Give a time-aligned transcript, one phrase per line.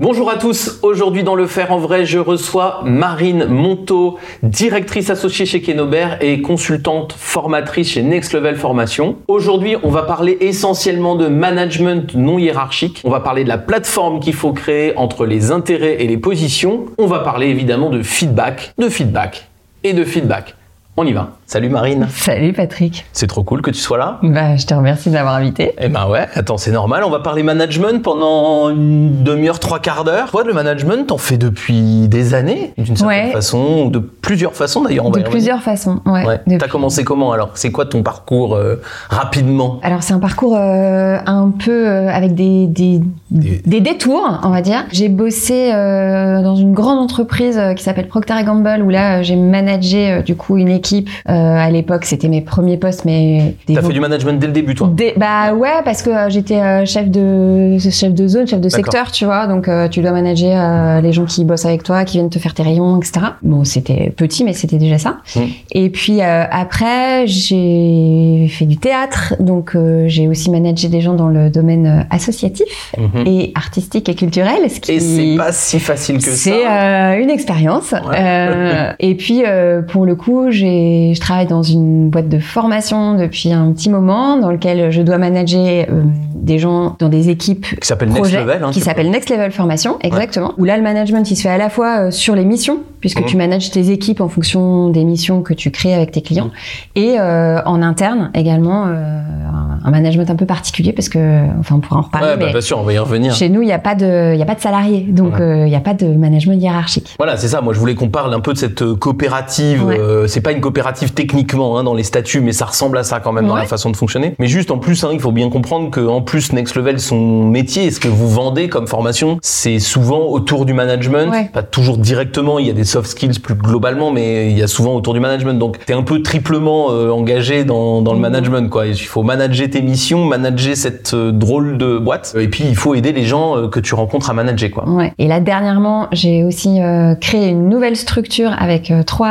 [0.00, 5.46] Bonjour à tous, aujourd'hui dans Le Faire en Vrai, je reçois Marine Monteau, directrice associée
[5.46, 9.18] chez Kenobert et consultante formatrice chez Next Level Formation.
[9.28, 14.18] Aujourd'hui, on va parler essentiellement de management non hiérarchique, on va parler de la plateforme
[14.18, 18.74] qu'il faut créer entre les intérêts et les positions, on va parler évidemment de feedback,
[18.76, 19.48] de feedback
[19.84, 20.56] et de feedback.
[20.96, 21.36] On y va.
[21.46, 22.06] Salut Marine.
[22.10, 23.04] Salut Patrick.
[23.12, 24.18] C'est trop cool que tu sois là.
[24.22, 25.72] Bah, je te remercie de m'avoir invité.
[25.78, 27.04] Eh ben ouais, attends, c'est normal.
[27.04, 30.30] On va parler management pendant une demi-heure, trois quarts d'heure.
[30.30, 33.30] Toi, le management, t'en fais depuis des années, d'une certaine Ouais.
[33.32, 35.10] façon, ou de plusieurs façons d'ailleurs.
[35.10, 36.00] De plusieurs façons.
[36.06, 36.24] Ouais.
[36.26, 36.40] Ouais.
[36.46, 37.50] Depuis- T'as commencé comment alors?
[37.54, 39.78] C'est quoi ton parcours euh, rapidement?
[39.82, 43.00] Alors c'est un parcours euh, un peu euh, avec des, des,
[43.30, 44.84] Des- des détours, on va dire.
[44.92, 50.34] J'ai bossé dans une grande entreprise qui s'appelle Procter Gamble où là j'ai managé du
[50.36, 51.08] coup une équipe.
[51.34, 54.74] Euh, à l'époque c'était mes premiers postes, mais T'as fait du management dès le début,
[54.74, 58.60] toi Des- bah ouais, parce que euh, j'étais euh, chef de chef de zone, chef
[58.60, 59.46] de secteur, tu vois.
[59.46, 62.62] Donc tu dois manager les gens qui bossent avec toi, qui viennent te faire tes
[62.62, 63.26] rayons, etc.
[63.42, 65.18] Bon, c'était petit, mais c'était déjà ça.
[65.36, 65.40] Mm.
[65.72, 71.50] Et puis après, j'ai fait du théâtre, donc j'ai aussi managé des gens dans le
[71.50, 73.26] domaine associatif Mhm.
[73.26, 76.36] et artistique et culturel, ce qui Et c'est pas si facile que ça.
[76.36, 77.92] c'est une expérience.
[77.92, 78.16] Ouais.
[78.18, 79.42] Euh, et puis,
[79.88, 84.50] pour le coup, j'ai, travaille dans une boîte de formation depuis un petit moment, dans
[84.50, 86.02] lequel je dois manager euh,
[86.34, 88.62] des gens dans des équipes Qui s'appelle Next Level.
[88.62, 90.52] hein, qui s'appelle Next Level Formation, exactement.
[90.58, 93.20] Où là, le management, il se fait à la fois euh, sur les missions, puisque
[93.20, 93.26] Mhm.
[93.26, 96.50] tu manages tes équipes en fonction des missions que tu crées avec tes clients,
[96.94, 102.00] et euh, en interne également un, management un peu particulier, parce que, enfin, on pourra
[102.00, 103.32] en reparler, Ouais, bah, mais bien sûr, on va y revenir.
[103.34, 105.60] chez nous, il n'y a pas de, il a pas de salariés, donc Ouais.
[105.60, 107.14] il n'y a pas de management hiérarchique.
[107.18, 107.60] Voilà, c'est ça.
[107.60, 109.84] Moi, je voulais qu'on parle un peu de cette coopérative.
[109.84, 109.98] Ouais.
[110.26, 113.32] c'est pas une coopérative techniquement hein, dans les statuts, mais ça ressemble à ça quand
[113.32, 114.34] même dans la façon de fonctionner.
[114.38, 117.44] Mais juste en plus, hein, il faut bien comprendre que en plus Next Level, son
[117.48, 121.30] métier, ce que vous vendez comme formation, c'est souvent autour du management.
[121.30, 121.50] Ouais.
[121.52, 122.58] Pas toujours directement.
[122.58, 125.20] Il y a des soft skills plus globalement, mais il y a souvent autour du
[125.20, 125.58] management.
[125.58, 128.22] Donc, t'es un peu triplement euh, engagé dans, dans le Mhm.
[128.22, 128.70] management.
[128.70, 128.86] Quoi.
[128.86, 132.94] Il faut manager tes missions, manager cette euh, drôle de boîte, et puis il faut
[132.94, 134.70] aider les gens euh, que tu rencontres à manager.
[134.70, 134.88] Quoi.
[134.88, 135.12] Ouais.
[135.18, 139.28] Et là, dernièrement, j'ai aussi euh, créé une nouvelle structure avec trois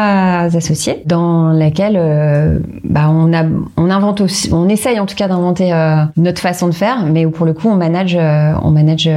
[0.56, 6.74] associés, dans laquelle euh, bah, on, essaye en tout cas d'inventer euh, notre façon de
[6.74, 9.10] faire, mais où pour le coup, on manage, euh, on manage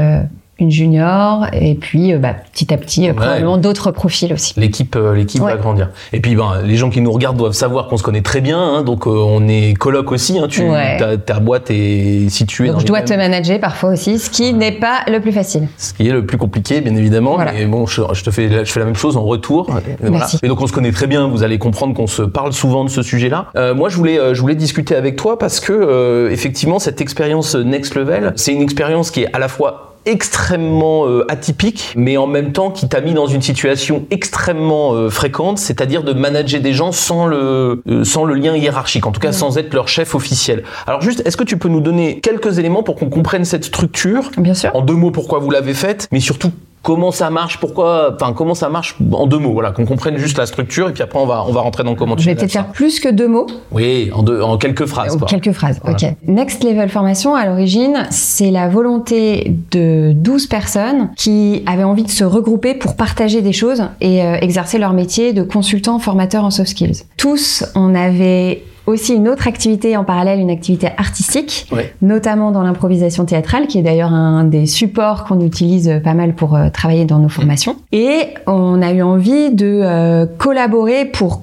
[0.58, 4.54] une junior, et puis euh, bah, petit à petit, euh, probablement d'autres profils aussi.
[4.56, 5.52] L'équipe, euh, l'équipe Ouais.
[5.52, 5.90] va grandir.
[6.14, 8.58] Et puis, ben, les gens qui nous regardent doivent savoir qu'on se connaît très bien.
[8.58, 10.38] hein, donc, euh, on est coloc aussi.
[10.38, 10.96] Hein, tu, Ouais.
[10.96, 14.54] ta, ta boîte est située Donc dans je dois te manager parfois aussi, ce qui
[14.54, 15.68] n'est pas le plus facile.
[15.76, 17.34] ce qui est le plus compliqué, bien évidemment.
[17.34, 17.52] Voilà.
[17.52, 19.68] Mais bon, je, je te fais, je fais la même chose en retour.
[19.68, 20.18] Et, voilà.
[20.18, 20.38] Merci.
[20.42, 21.28] Et donc, on se connaît très bien.
[21.28, 23.46] Vous allez comprendre qu'on se parle souvent de ce sujet-là.
[23.56, 27.00] Euh, moi, je voulais, euh, je voulais discuter avec toi parce que, euh, effectivement, cette
[27.02, 32.16] expérience Next Level, c'est une expérience qui est à la fois extrêmement euh, atypique, mais
[32.16, 36.60] en même temps qui t'a mis dans une situation extrêmement euh, fréquente, c'est-à-dire de manager
[36.60, 39.88] des gens sans le, euh, sans le lien hiérarchique, en tout cas sans être leur
[39.88, 40.62] chef officiel.
[40.86, 44.30] Alors juste, est-ce que tu peux nous donner quelques éléments pour qu'on comprenne cette structure?
[44.38, 44.70] Bien sûr.
[44.74, 46.52] en deux mots pourquoi vous l'avez faite, mais surtout
[46.86, 50.38] comment ça marche, pourquoi, enfin comment ça marche en deux mots, voilà, qu'on comprenne juste
[50.38, 52.36] la structure et puis après on va on va rentrer dans comment tu Je vais
[52.36, 53.48] peut-être faire plus que deux mots.
[53.72, 55.26] Oui, en deux, en quelques phrases quoi.
[55.26, 55.96] Quelques phrases, Voilà.
[56.00, 56.14] ok.
[56.28, 62.10] Next Level Formation, à l'origine, c'est la volonté de 12 personnes qui avaient envie de
[62.10, 66.52] se regrouper pour partager des choses et euh, exercer leur métier de consultant formateur en
[66.52, 67.02] soft skills.
[67.16, 71.70] Tous, on avait aussi une autre activité en parallèle, une activité artistique,
[72.02, 76.54] notamment dans l'improvisation théâtrale, qui est d'ailleurs un des supports qu'on utilise pas mal pour
[76.54, 77.76] euh, travailler dans nos formations.
[77.92, 81.42] Et on a eu envie de euh, collaborer pour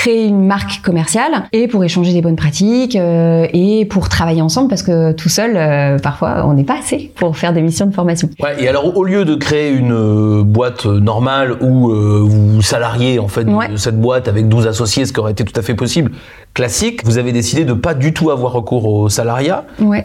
[0.00, 4.68] créer une marque commerciale et pour échanger des bonnes pratiques euh, et pour travailler ensemble
[4.70, 7.92] parce que tout seul, euh, parfois, on n'est pas assez pour faire des missions de
[7.92, 8.30] formation.
[8.42, 13.18] Ouais, et alors au lieu de créer une euh, boîte normale où euh, vous salariez
[13.18, 13.66] en fait Ouais.
[13.76, 16.12] cette boîte avec 12 associés, ce qui aurait été tout à fait possible,
[16.54, 19.64] classique, vous avez décidé de pas du tout avoir recours au salariat.
[19.82, 20.02] Ouais.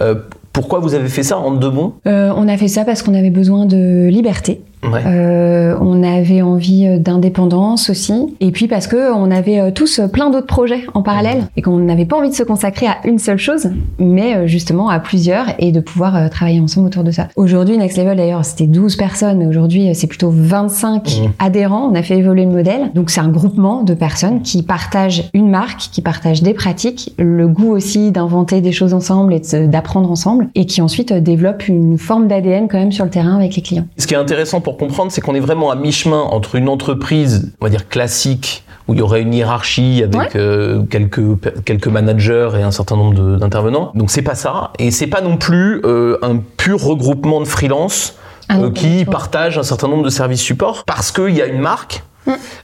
[0.52, 2.00] Pourquoi vous avez fait ça en deux mots?
[2.06, 4.62] On a fait ça parce qu'on avait besoin de liberté.
[4.92, 5.02] Ouais.
[5.06, 8.36] Euh, on avait envie euh, d'indépendance aussi.
[8.40, 11.78] Et puis parce que on avait euh, tous plein d'autres projets en parallèle et qu'on
[11.78, 13.70] n'avait pas envie de se consacrer à une seule chose,
[14.00, 17.28] mais justement à plusieurs et de pouvoir travailler ensemble autour de ça.
[17.36, 21.32] Aujourd'hui, Next Level d'ailleurs, c'était 12 personnes, mais aujourd'hui, c'est plutôt 25 Mhm.
[21.40, 21.90] adhérents.
[21.92, 22.92] On a fait évoluer le modèle.
[22.94, 27.48] Donc c'est un groupement de personnes qui partagent une marque, qui partagent des pratiques, le
[27.48, 32.28] goût aussi d'inventer des choses ensemble et d'apprendre ensemble et qui ensuite développent une forme
[32.28, 33.86] d'ADN quand même sur le terrain avec les clients.
[33.98, 37.52] Ce qui est intéressant pour comprendre, c'est qu'on est vraiment à mi-chemin entre une entreprise,
[37.62, 40.30] on va dire classique, où il y aurait une hiérarchie avec Ouais.
[40.36, 41.22] euh, quelques
[41.66, 43.92] quelques managers et un certain nombre d'intervenants.
[43.96, 48.16] Donc c'est pas ça, et c'est pas non plus euh, un pur regroupement de freelance
[48.48, 51.60] Ah euh, qui partagent un certain nombre de services support parce qu'il y a une
[51.62, 52.04] marque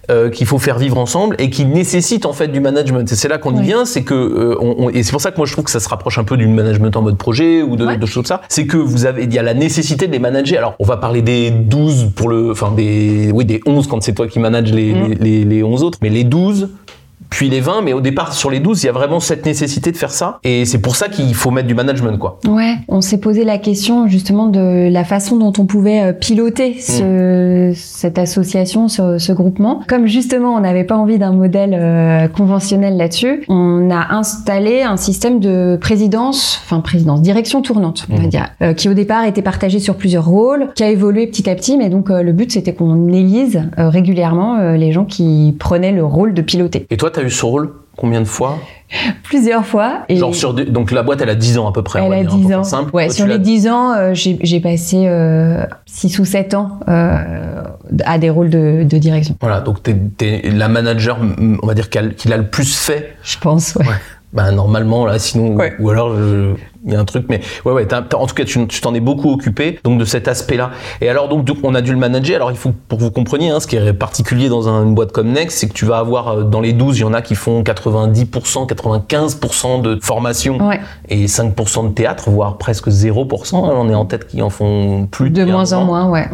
[0.10, 3.10] Euh, qu'il faut faire vivre ensemble et qui nécessite en fait du management.
[3.12, 5.32] Et c'est là qu'on y vient, c'est que euh, on- on- et c'est pour ça
[5.32, 7.62] que moi je trouve que ça se rapproche un peu d'une management en mode projet
[7.62, 7.98] ou de, Ouais.
[7.98, 8.42] de choses comme ça.
[8.50, 10.58] C'est que vous avez, il y a la nécessité de les manager.
[10.58, 14.14] Alors on va parler des 12 pour le, enfin des, oui des 11 quand c'est
[14.14, 15.08] toi qui manages les, Mm.
[15.10, 16.70] les, les, les 11 autres, mais les 12
[17.32, 19.92] puis les 20, mais au départ sur les 12, il y a vraiment cette nécessité
[19.92, 20.38] de faire ça.
[20.44, 22.40] Et c'est pour ça qu'il faut mettre du management, quoi.
[22.48, 26.76] Ouais, on s'est posé la question justement de la façon dont on pouvait euh, piloter
[26.80, 29.82] ce, cette association, ce, ce groupement.
[29.88, 34.98] Comme justement on n'avait pas envie d'un modèle euh, conventionnel là-dessus, on a installé un
[34.98, 38.30] système de présidence, enfin présidence, direction tournante, on va Mhm.
[38.30, 41.56] dire, euh, qui au départ était partagé sur plusieurs rôles, qui a évolué petit à
[41.56, 46.04] petit, mais donc euh, le but c'était qu'on élise régulièrement les gens qui prenaient le
[46.04, 46.86] rôle de piloter.
[46.90, 48.58] Et toi, t'as eu ce rôle combien de fois
[49.24, 50.00] Plusieurs fois.
[50.10, 52.02] Et Genre sur des- donc la boîte, elle a 10 ans à peu près.
[52.02, 52.64] on Elle va a dire, 10 pour faire ans.
[52.64, 52.96] Simple.
[52.96, 56.54] Ouais, Toi, sur les l'as- 10 ans, euh, j'ai j'ai passé euh, 6 ou 7
[56.56, 57.64] ans euh,
[58.06, 61.20] à des rôles de, de direction, Voilà, donc t'es, t'es la manager,
[61.64, 63.16] on va dire qu'elle- qu'il a le plus fait.
[63.24, 63.76] je pense.
[63.76, 63.86] Ouais.
[63.88, 63.94] Ouais.
[64.34, 65.74] Bah normalement là, sinon Ouais.
[65.80, 66.54] ou alors je-
[66.86, 67.88] il y a un truc, mais ouais ouais.
[67.94, 70.72] en tout cas, tu, t'en es beaucoup occupé, donc de cet aspect-là.
[71.02, 72.38] Et alors donc, on a dû le manager.
[72.38, 74.96] Alors il faut pour que vous compreniez, hein, ce qui est particulier dans un- une
[74.96, 77.14] boîte comme Next, c'est que tu vas avoir euh, dans les 12, il y en
[77.14, 80.80] a qui font 90%, 95% de formation Ouais.
[81.10, 83.56] et 5% de théâtre, voire presque 0%.
[83.58, 86.28] On est en tête qui en font plus De moins en moins, ouais.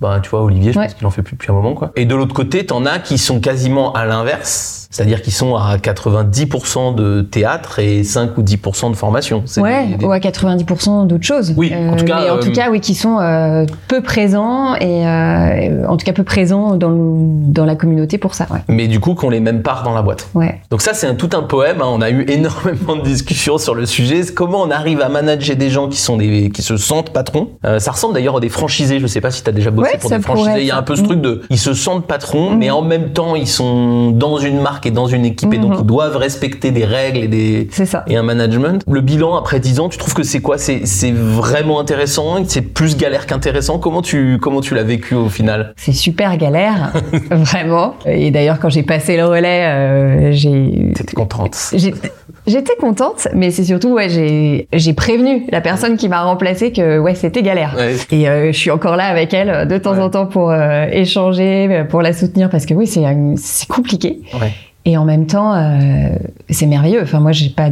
[0.00, 0.84] Bah, tu vois, Olivier, je Ouais.
[0.86, 1.90] pense qu'il en fait plus depuis un moment, quoi.
[1.96, 4.85] Et de l'autre côté, t'en as qui sont quasiment à l'inverse.
[4.90, 9.42] C'est-à-dire qu'ils sont à 90% de théâtre et 5 ou 10% de formation.
[9.58, 11.54] Ouais, des- des- ou à 90% d'autres choses.
[11.56, 14.74] Oui, en tout cas, mais en euh, tout cas, oui, qui sont euh, peu présents
[14.76, 18.46] et euh, en tout cas peu présents dans, le- dans la communauté pour ça.
[18.50, 18.60] Ouais.
[18.68, 20.28] Mais du coup, qu'on les mêmes parts dans la boîte.
[20.34, 20.60] Ouais.
[20.70, 21.78] Donc ça, c'est tout un poème.
[21.80, 21.86] hein.
[21.88, 24.22] On a eu énormément de discussions sur le sujet.
[24.34, 27.48] Comment on arrive à manager des gens qui sont des, qui se sentent patrons?
[27.64, 29.00] Euh, ça ressemble d'ailleurs à des franchisés.
[29.00, 30.60] Je sais pas si tu as déjà bossé Ouais, pour des franchisés.
[30.60, 33.12] Il y a un peu ce truc de, ils se sentent patrons, mais en même
[33.12, 35.78] temps, ils sont dans une marque et dans une équipe et donc Mhm.
[35.80, 38.04] ils doivent respecter des règles et des, ça.
[38.08, 38.82] et un management.
[38.90, 40.58] Le bilan après 10 ans, tu trouves que c'est quoi?
[40.58, 42.36] C'est c'est vraiment intéressant?
[42.46, 43.78] C'est plus galère qu'intéressant?
[43.78, 45.72] Comment tu, comment tu l'as vécu au final?
[45.76, 46.92] C'est super galère,
[47.30, 47.94] vraiment.
[48.04, 51.56] Et d'ailleurs, quand j'ai passé le relais, euh, j'ai T'étais contente
[52.46, 56.98] J'étais contente, mais c'est surtout, ouais, j'ai j'ai prévenu la personne qui m'a remplacée que,
[57.00, 57.74] ouais, c'était galère.
[57.76, 57.96] Ouais.
[58.12, 60.00] Et euh, je suis encore là avec elle de temps Ouais.
[60.02, 63.02] en temps pour euh, échanger, pour la soutenir, parce que oui, c'est
[63.36, 64.20] c'est compliqué.
[64.40, 64.52] Ouais.
[64.86, 66.08] Et en même temps, euh,
[66.48, 67.02] c'est merveilleux.
[67.02, 67.68] Enfin, moi, j'ai pas,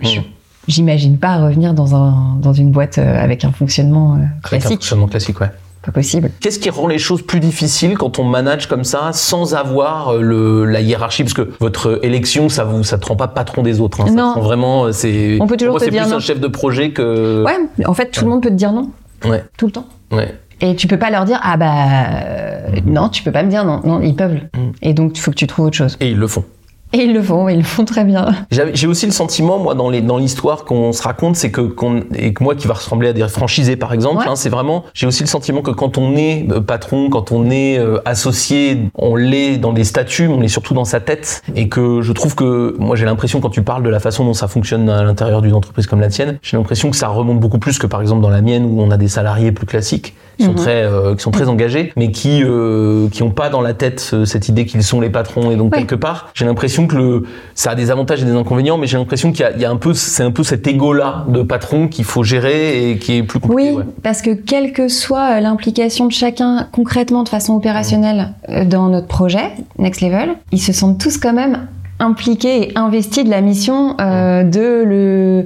[0.00, 0.22] je- Mm.
[0.68, 4.48] j'imagine pas revenir dans un dans une boîte euh, avec un fonctionnement euh, Avec un
[4.48, 4.68] classique.
[4.70, 5.50] fonctionnement classique, ouais.
[5.82, 6.30] Pas possible.
[6.40, 10.66] Qu'est-ce qui rend les choses plus difficiles quand on manage comme ça sans avoir le,
[10.66, 11.22] la hiérarchie?
[11.22, 14.02] Parce que votre élection, ça vous, ça te rend pas patron des autres.
[14.02, 14.08] hein.
[14.08, 14.34] Ça Non.
[14.34, 15.38] te rend vraiment, c'est.
[15.40, 16.16] On peut toujours pour moi, te c'est dire plus non.
[16.18, 17.44] un chef de projet que.
[17.46, 17.56] Ouais,
[17.86, 18.90] en fait, tout le monde peut te dire non,
[19.24, 19.42] Ouais.
[19.56, 19.86] tout le temps.
[20.12, 20.34] Ouais.
[20.60, 21.72] Et tu peux pas leur dire ah bah
[22.14, 24.34] euh, non, tu peux pas me dire non, non ils peuvent.
[24.34, 24.70] Mm.
[24.82, 25.96] Et donc il faut que tu trouves autre chose.
[26.00, 26.44] Et ils le font.
[26.92, 28.26] Et ils le font, ils le font très bien.
[28.50, 32.00] J'ai aussi le sentiment, moi, dans les dans l'histoire qu'on se raconte, c'est que qu'on
[32.16, 34.24] et que moi qui va ressembler à des franchisés, par exemple, Ouais.
[34.26, 34.82] hein, c'est vraiment.
[34.92, 38.90] J'ai aussi le sentiment que quand on est euh, patron, quand on est euh, associé,
[38.96, 42.12] on l'est dans les statuts, mais on est surtout dans sa tête, et que je
[42.12, 45.04] trouve que moi j'ai l'impression quand tu parles de la façon dont ça fonctionne à
[45.04, 48.00] l'intérieur d'une entreprise comme la tienne, j'ai l'impression que ça remonte beaucoup plus que par
[48.00, 51.14] exemple dans la mienne où on a des salariés plus classiques qui sont très euh,
[51.14, 54.48] qui sont très engagés, mais qui euh, qui ont pas dans la tête euh, cette
[54.48, 57.22] idée qu'ils sont les patrons, et donc quelque part, j'ai l'impression que le
[57.54, 59.64] ça a des avantages et des inconvénients, mais j'ai l'impression qu'il y a, il y
[59.64, 63.18] a un peu, c'est un peu cet ego-là de patron qu'il faut gérer et qui
[63.18, 63.70] est plus compliqué.
[63.70, 63.84] Oui, ouais.
[64.02, 68.32] parce que quelle que soit euh, l'implication de chacun concrètement de façon opérationnelle
[68.66, 71.66] dans notre projet Next Level, ils se sentent tous quand même
[72.00, 74.99] impliqués et investis de la mission euh, de le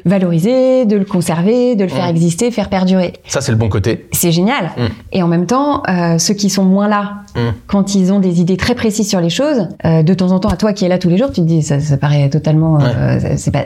[0.04, 2.11] valoriser, de le conserver, de le faire Mm.
[2.11, 3.14] exister, faire perdurer.
[3.26, 4.06] Ça, c'est le bon côté.
[4.12, 4.66] C'est génial.
[4.76, 4.82] Mm.
[5.12, 7.40] Et en même temps, euh, ceux qui sont moins là, Mm.
[7.66, 10.50] quand ils ont des idées très précises sur les choses, euh, de temps en temps,
[10.50, 12.78] à toi qui es là tous les jours, tu te dis, ça, ça paraît totalement,
[12.80, 13.64] euh, c'est pas.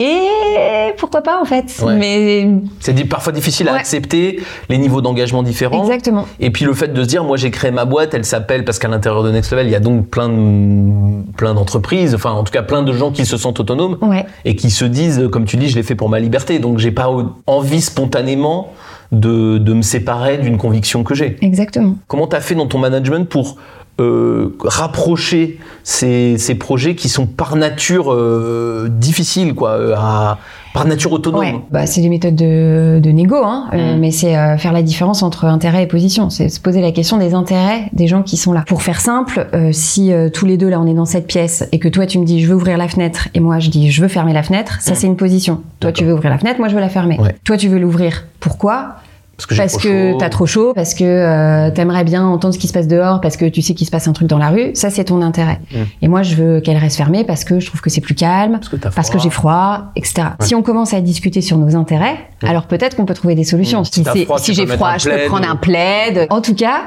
[0.00, 1.96] Et pourquoi pas en fait Ouais.
[1.96, 2.48] Mais
[2.80, 3.78] C'est parfois difficile à Ouais.
[3.78, 5.82] accepter les niveaux d'engagement différents.
[5.82, 6.26] exactement.
[6.40, 8.78] Et puis le fait de se dire, moi j'ai créé ma boîte, elle s'appelle parce
[8.78, 12.44] qu'à l'intérieur de Next Level, il y a donc plein de, plein d'entreprises, enfin en
[12.44, 14.24] tout cas plein de gens qui se sentent autonomes Ouais.
[14.44, 16.92] et qui se disent, comme tu dis, je l'ai fait pour ma liberté, donc j'ai
[16.92, 17.08] pas
[17.46, 18.72] envie spontanément
[19.10, 21.36] de, de me séparer d'une conviction que j'ai.
[21.40, 21.96] Exactement.
[22.06, 23.56] Comment tu as fait dans ton management pour
[24.00, 30.38] euh, rapprocher ces, ces projets qui sont par nature euh, difficiles, quoi, euh, à-
[30.74, 31.54] par nature autonomes Ouais.
[31.72, 33.98] Bah, c'est des méthodes de, de négo, hein, euh, Mm.
[34.00, 36.30] mais c'est faire la différence entre intérêt et position.
[36.30, 38.64] C'est se poser la question des intérêts des gens qui sont là.
[38.68, 41.88] Pour faire simple, si tous les deux là on est dans cette pièce et que
[41.88, 44.08] toi tu me dis je veux ouvrir la fenêtre et moi je dis je veux
[44.08, 44.94] fermer la fenêtre, ça Mm.
[44.94, 45.62] c'est une position.
[45.80, 47.18] Toi tu veux ouvrir la fenêtre, moi je veux la fermer.
[47.18, 47.34] Ouais.
[47.44, 48.26] Toi tu veux l'ouvrir.
[48.38, 48.96] Pourquoi?
[49.38, 52.58] Parce que, Parce trop que t'as trop chaud, parce que euh, t'aimerais bien entendre ce
[52.58, 54.48] qui se passe dehors, parce que tu sais qu'il se passe un truc dans la
[54.50, 55.60] rue, ça c'est ton intérêt.
[55.70, 55.76] Mm.
[56.02, 58.58] Et moi je veux qu'elle reste fermée parce que je trouve que c'est plus calme,
[58.58, 58.68] Parce
[59.10, 60.30] que que j'ai froid, etc.
[60.40, 63.82] Si on commence à discuter sur nos intérêts, alors peut-être qu'on peut trouver des solutions.
[63.82, 63.84] Mm.
[63.84, 66.26] Si froid, j'ai froid, je peux prendre ou- un plaid.
[66.30, 66.80] En tout cas,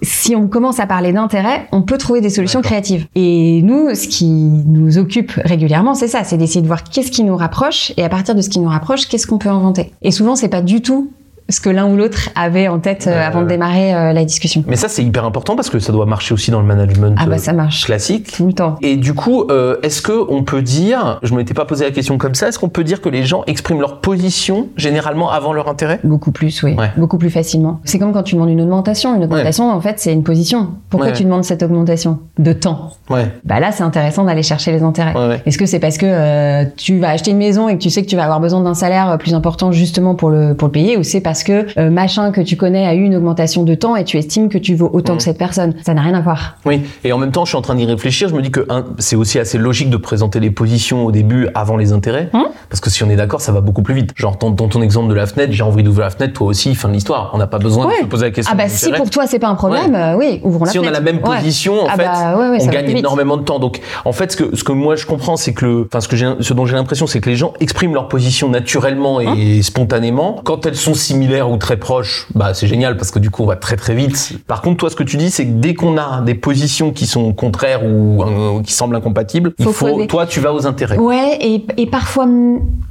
[0.00, 3.06] si on commence à parler d'intérêts, on peut trouver des solutions créatives.
[3.16, 7.24] Et nous, ce qui nous occupe régulièrement, c'est ça, c'est d'essayer de voir qu'est-ce qui
[7.24, 9.92] nous rapproche et à partir de ce qui nous rapproche, qu'est-ce qu'on peut inventer.
[10.02, 11.10] Et souvent, c'est pas du tout
[11.48, 13.50] ce que l'un ou l'autre avait en tête euh, avant de ouais.
[13.52, 14.64] démarrer euh, la discussion.
[14.66, 17.26] Mais ça, c'est hyper important parce que ça doit marcher aussi dans le management Ah
[17.26, 18.32] bah euh, ça marche classique.
[18.36, 18.76] tout le temps.
[18.82, 22.18] Et du coup, euh, est-ce que on peut dire, je m'étais pas posé la question
[22.18, 25.68] comme ça, est-ce qu'on peut dire que les gens expriment leur position généralement avant leur
[25.68, 26.00] intérêt?
[26.02, 26.74] Beaucoup plus, oui.
[26.74, 26.90] Ouais.
[26.96, 27.80] Beaucoup plus facilement.
[27.84, 29.14] C'est comme quand tu demandes une augmentation.
[29.16, 30.68] Une augmentation, en fait, c'est une position.
[30.90, 31.12] Pourquoi Ouais.
[31.14, 32.18] tu demandes cette augmentation?
[32.38, 32.90] De temps.
[33.08, 35.14] Ouais, Bah là, c'est intéressant d'aller chercher les intérêts.
[35.46, 38.02] Est-ce que c'est parce que euh, tu vas acheter une maison et que tu sais
[38.02, 40.72] que tu vas avoir besoin d'un salaire euh, plus important justement pour le, pour le
[40.72, 43.74] payer ou c'est parce que euh, machin que tu connais a eu une augmentation de
[43.74, 46.20] temps et tu estimes que tu vaux autant que cette personne Ça n'a rien à
[46.20, 46.56] voir.
[46.64, 48.28] Oui, et en même temps, je suis en train d'y réfléchir.
[48.28, 48.66] Je me dis que
[48.98, 52.46] c'est aussi assez logique de présenter les positions au début avant les intérêts, Hum.
[52.70, 54.10] parce que si on est d'accord, ça va beaucoup plus vite.
[54.16, 56.88] Genre dans, ton exemple de la fenêtre, j'ai envie d'ouvrir la fenêtre, toi aussi, fin
[56.88, 57.30] de l'histoire.
[57.34, 57.98] On n'a pas besoin Ouais.
[57.98, 58.52] de se poser la question.
[58.52, 60.82] Ah bah si pour toi c'est pas un problème, euh, oui, ouvrons la si on
[60.82, 61.04] a fenêtre.
[61.04, 61.36] la même Ouais.
[61.38, 63.58] position, en Ah fait, bah, ouais, ouais, on ça va gagne énormément de temps.
[63.58, 66.08] Donc, en fait, ce que, ce que moi je comprends, c'est que le, enfin, ce
[66.08, 69.62] que ce dont j'ai l'impression, c'est que les gens expriment leur position naturellement Hein et
[69.62, 70.36] spontanément.
[70.44, 73.46] Quand elles sont similaires ou très proches, bah, c'est génial parce que du coup, on
[73.46, 74.32] va très très vite.
[74.46, 77.06] Par contre, toi, ce que tu dis, c'est que dès qu'on a des positions qui
[77.06, 80.06] sont contraires ou euh, qui semblent incompatibles, il Faut poser.
[80.06, 80.98] toi, tu vas aux intérêts.
[80.98, 82.26] Ouais, et, et parfois,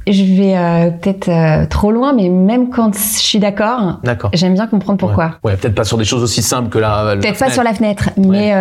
[0.06, 4.30] je vais euh, peut-être euh, trop loin, mais même quand je suis d'accord, D'accord.
[4.34, 5.24] j'aime bien comprendre pourquoi.
[5.42, 7.16] Ouais, Ouais, peut-être pas sur des choses aussi simples que la.
[7.20, 8.52] Peut-être pas sur la fenêtre, mais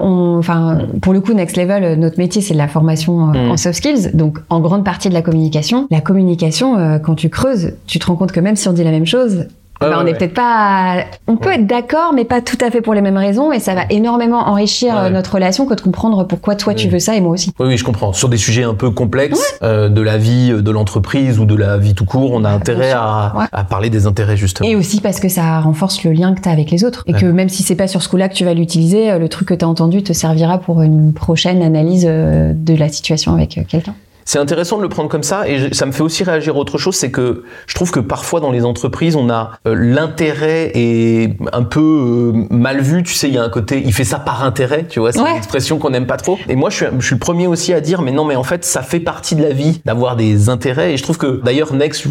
[0.00, 3.50] on, enfin, pour le coup, Next Level, notre métier, c'est de la formation Mm.
[3.50, 5.86] en soft skills, donc en grande partie de la communication.
[5.90, 8.90] La communication, quand tu creuses, tu te rends compte que même si on dit la
[8.90, 9.46] même chose,
[9.80, 10.18] Ouais, bah, on n'est ouais.
[10.18, 13.52] peut-être pas, on peut être d'accord, mais pas tout à fait pour les mêmes raisons,
[13.52, 15.00] et ça va énormément enrichir Ouais.
[15.02, 17.52] euh, notre relation que de comprendre pourquoi toi tu veux ça et moi aussi.
[17.60, 18.12] Oui, oui, je comprends.
[18.12, 21.54] Sur des sujets un peu complexes euh, de la vie euh, de l'entreprise ou de
[21.54, 22.98] la vie tout court, on a intérêt sûr.
[23.00, 24.68] à, à parler des intérêts justement.
[24.68, 27.04] Et aussi parce que ça renforce le lien que tu as avec les autres.
[27.06, 29.46] Et que même si c'est pas sur ce coup-là que tu vas l'utiliser, le truc
[29.46, 33.94] que tu as entendu te servira pour une prochaine analyse de la situation avec quelqu'un.
[34.30, 36.76] C'est intéressant de le prendre comme ça et ça me fait aussi réagir à autre
[36.76, 41.34] chose, c'est que je trouve que parfois dans les entreprises, on a euh, l'intérêt est
[41.54, 43.02] un peu euh, mal vu.
[43.02, 45.20] Tu sais, il y a un côté, il fait ça par intérêt, tu vois, c'est
[45.22, 45.30] Ouais.
[45.30, 46.38] une expression qu'on n'aime pas trop.
[46.46, 48.44] Et moi, je suis, je suis le premier aussi à dire, mais non, mais en
[48.44, 50.92] fait, ça fait partie de la vie d'avoir des intérêts.
[50.92, 52.06] Et je trouve que d'ailleurs, Next,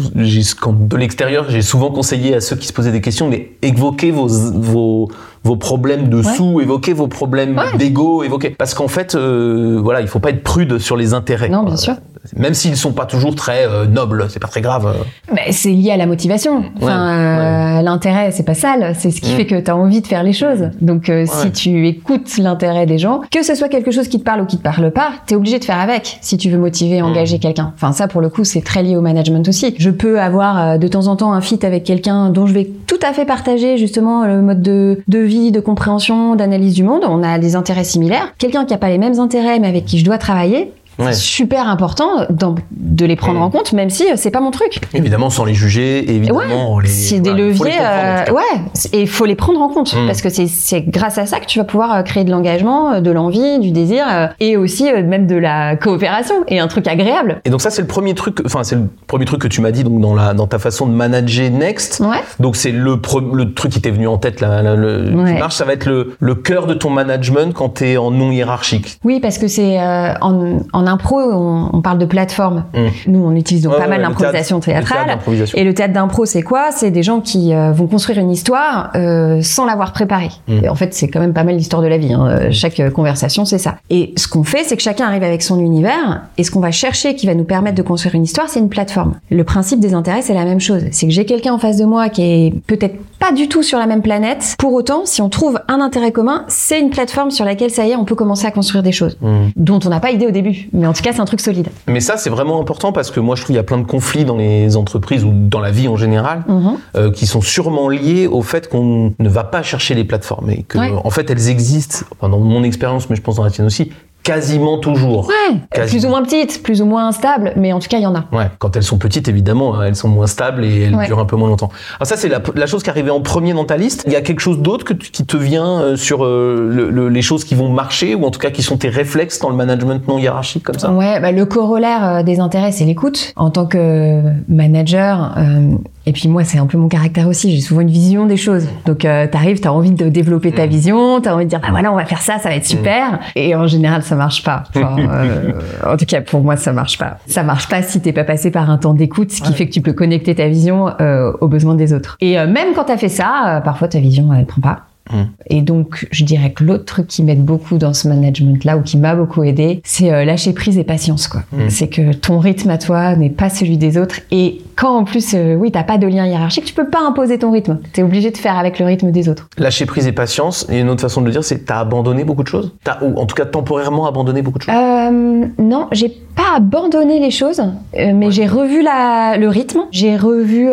[0.60, 4.10] quand- de l'extérieur, j'ai souvent conseillé à ceux qui se posaient des questions, mais évoquez
[4.10, 5.08] vos, vos,
[5.48, 6.34] vos problèmes de Ouais.
[6.36, 7.78] sous, évoquez vos problèmes Ouais.
[7.78, 8.50] d'ego, évoquez.
[8.50, 11.48] Parce qu'en fait, euh, voilà, il faut pas être prude sur les intérêts.
[11.48, 11.94] Non, bien sûr.
[12.36, 14.86] Même s'ils sont pas toujours très euh, nobles, c'est pas très grave.
[14.86, 15.32] euh.
[15.34, 16.64] Mais c'est lié à la motivation.
[16.82, 18.92] Enfin, euh, l'intérêt, c'est pas sale.
[18.98, 19.36] C'est ce qui Mm.
[19.36, 20.68] fait que tu as envie de faire les choses.
[20.82, 21.52] Donc, euh, si Ouais.
[21.52, 24.58] tu écoutes l'intérêt des gens, que ce soit quelque chose qui te parle ou qui
[24.58, 27.06] te parle pas, tu es obligé de faire avec si tu veux motiver et Mm.
[27.06, 27.72] engager quelqu'un.
[27.76, 29.74] Enfin, ça, pour le coup, c'est très lié au management aussi.
[29.78, 32.98] Je peux avoir de temps en temps un fit avec quelqu'un dont je vais tout
[33.08, 37.02] à fait partager justement le mode de, de vie, de compréhension, d'analyse du monde.
[37.08, 38.34] On a des intérêts similaires.
[38.38, 41.12] Quelqu'un qui a pas les mêmes intérêts, mais avec qui je dois travailler, Ouais.
[41.12, 42.26] c'est super important
[42.70, 44.80] de les prendre en compte, même si euh, c'est pas mon truc.
[44.94, 46.74] Évidemment, sans les juger, évidemment.
[46.74, 48.60] on les, C'est des leviers, euh, ouais,
[48.92, 50.06] et il faut les prendre en compte Mm.
[50.06, 53.10] parce que c'est- grâce à ça que tu vas pouvoir euh, créer de l'engagement, de
[53.10, 54.04] l'envie, du désir
[54.40, 57.40] et aussi même de la coopération et un truc agréable.
[57.44, 58.38] Et donc ça, c'est le premier truc.
[58.44, 60.86] Enfin, c'est le premier truc que tu m'as dit donc dans la dans ta façon
[60.86, 62.00] de manager Next.
[62.00, 62.16] Ouais.
[62.40, 63.00] Donc c'est le
[63.32, 65.34] le truc qui t'est venu en tête là, là, le, Ouais.
[65.34, 65.54] qui marche.
[65.54, 68.98] Ça va être le le cœur de ton management quand t'es en non hiérarchique.
[69.04, 72.64] Oui, parce que c'est euh, en, en impro, on, on parle de plateforme.
[72.74, 72.86] Mm.
[73.12, 75.18] Nous, on utilise donc Ouais, pas mal ouais, l'improvisation le théâtrale.
[75.54, 76.70] Et le théâtre d'impro, c'est quoi?
[76.72, 80.30] C'est des gens qui euh, vont construire une histoire euh, sans l'avoir préparée.
[80.48, 80.64] Mm.
[80.64, 82.12] Et en fait, c'est quand même pas mal l'histoire de la vie.
[82.12, 82.26] hein.
[82.28, 83.76] Euh, Chaque conversation, c'est ça.
[83.90, 86.22] Et ce qu'on fait, c'est que chacun arrive avec son univers.
[86.38, 88.68] Et ce qu'on va chercher qui va nous permettre de construire une histoire, c'est une
[88.68, 89.14] plateforme.
[89.30, 90.82] Le principe des intérêts, c'est la même chose.
[90.90, 93.78] C'est que j'ai quelqu'un en face de moi qui est peut-être pas du tout sur
[93.78, 94.54] la même planète.
[94.58, 97.90] Pour autant, si on trouve un intérêt commun, c'est une plateforme sur laquelle, ça y
[97.90, 99.16] est, on peut commencer à construire des choses.
[99.20, 99.36] Mm.
[99.56, 100.68] Dont on n'a pas idée au début.
[100.78, 101.68] Mais en tout cas, c'est un truc solide.
[101.88, 103.86] Mais ça, c'est vraiment important parce que moi, je trouve qu'il y a plein de
[103.86, 106.70] conflits dans les entreprises ou dans la vie en général Mhm.
[106.96, 110.62] euh, qui sont sûrement liés au fait qu'on ne va pas chercher les plateformes et
[110.62, 110.92] que, Ouais.
[111.04, 113.90] en fait, elles existent, enfin, dans mon expérience, mais je pense dans la tienne aussi,
[114.32, 115.28] quasiment toujours.
[115.28, 118.06] Ouais, plus ou moins petites, plus ou moins instables, mais en tout cas, il y
[118.06, 118.24] en a.
[118.30, 121.06] Ouais, quand elles sont petites, évidemment, elles sont moins stables et elles Ouais.
[121.06, 121.70] durent un peu moins longtemps.
[121.98, 124.04] Alors ça, c'est la, la chose qui arrivait en premier dans ta liste.
[124.06, 126.90] Il y a quelque chose d'autre que tu- qui te vient euh, sur euh, le-
[126.90, 129.48] le- les choses qui vont marcher ou en tout cas qui sont tes réflexes dans
[129.48, 130.90] le management non hiérarchique comme ça?
[130.92, 133.32] Ouais, bah, le corollaire euh, des intérêts, c'est l'écoute.
[133.36, 135.70] En tant que manager, euh,
[136.08, 137.54] Et puis moi, c'est un peu mon caractère aussi.
[137.54, 138.66] J'ai souvent une vision des choses.
[138.86, 140.70] Donc euh, t'arrives, t'as envie de développer ta Mm.
[140.70, 143.18] vision, t'as envie de dire bah voilà, on va faire ça, ça va être super.
[143.36, 144.64] Et en général, ça marche pas.
[144.74, 145.52] Enfin, euh,
[145.86, 147.18] en tout cas, pour moi, ça marche pas.
[147.26, 149.54] Ça marche pas si t'es pas passé par un temps d'écoute, ce qui Ouais.
[149.54, 152.16] fait que tu peux connecter ta vision euh, aux besoins des autres.
[152.22, 154.80] Et euh, même quand t'as fait ça, euh, parfois ta vision elle prend pas.
[155.10, 155.22] Mm.
[155.50, 158.96] Et donc, je dirais que l'autre truc qui m'aide beaucoup dans ce management-là, ou qui
[158.96, 161.42] m'a beaucoup aidé, c'est euh, lâcher prise et patience, quoi.
[161.52, 161.68] Mm.
[161.68, 164.20] C'est que ton rythme à toi n'est pas celui des autres.
[164.30, 167.38] Et quand en plus, euh, oui, t'as pas de lien hiérarchique, tu peux pas imposer
[167.38, 167.78] ton rythme.
[167.92, 169.48] T'es obligé de faire avec le rythme des autres.
[169.58, 170.66] Lâcher prise et patience.
[170.70, 172.74] Et une autre façon de le dire, c'est t'as abandonné beaucoup de choses?
[173.02, 174.74] Ou en tout cas temporairement abandonné beaucoup de choses?
[174.74, 178.32] Euh, non, j'ai pas abandonné les choses, euh, mais Ouais.
[178.32, 180.68] j'ai revu la, le rythme, j'ai revu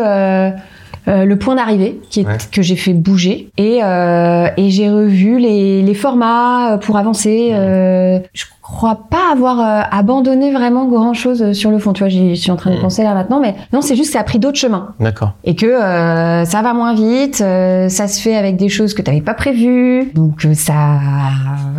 [1.07, 2.37] euh, le point d'arrivée qui est, Ouais.
[2.51, 7.49] que j'ai fait bouger et, euh, et j'ai revu les, les formats pour avancer.
[7.53, 11.93] Euh, je crois pas avoir euh, abandonné vraiment grand chose sur le fond.
[11.93, 12.81] Tu vois, je suis en train de Mm.
[12.81, 15.33] penser là maintenant, mais non, c'est juste que ça a pris d'autres chemins D'accord.
[15.43, 19.01] et que euh, ça va moins vite, euh, ça se fait avec des choses que
[19.01, 20.73] tu n'avais pas prévues, donc euh, ça,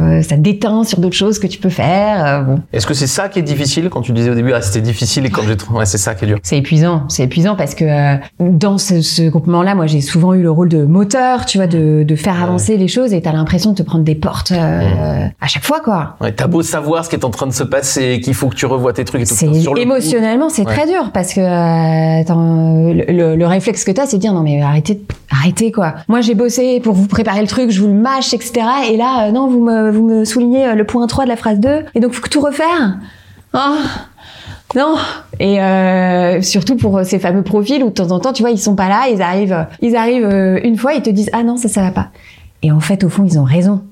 [0.00, 2.24] euh, ça déteint sur d'autres choses que tu peux faire.
[2.24, 2.60] euh, bon.
[2.72, 5.26] Est-ce que c'est ça qui est difficile quand tu disais au début, ah c'était difficile
[5.26, 6.38] et quand j'ai trouvé, ouais, c'est ça qui est dur.
[6.42, 10.42] C'est épuisant, c'est épuisant parce que euh, dans ce, ce groupement-là, moi j'ai souvent eu
[10.42, 12.42] le rôle de moteur, tu vois, de, de faire Ouais.
[12.42, 15.80] avancer les choses et t'as l'impression de te prendre des portes euh, à chaque fois,
[15.80, 16.16] quoi.
[16.20, 18.54] Ouais, t'as beau savoir ce qui est en train de se passer, qu'il faut que
[18.54, 19.34] tu revoies tes trucs et tout.
[19.34, 20.74] Sur émotionnellement, c'est Ouais.
[20.74, 24.32] très dur parce que euh, attends, le, le- le réflexe que t'as, c'est de dire
[24.34, 25.94] non mais arrêtez, arrêtez quoi.
[26.08, 28.52] Moi j'ai bossé pour vous préparer le truc, je vous le mâche, etc.
[28.90, 31.36] Et là, euh, non, vous me, vous me soulignez euh, le point 3 de la
[31.36, 32.98] phrase 2 et donc faut que tout refaire.
[33.54, 33.58] Oh,
[34.74, 34.96] non.
[35.40, 38.58] Et euh, surtout pour ces fameux profils où de temps en temps, tu vois, ils
[38.58, 41.68] sont pas là, ils arrivent, ils arrivent une fois, ils te disent ah non ça
[41.68, 42.08] ça va pas.
[42.62, 43.82] Et en fait, au fond, ils ont raison.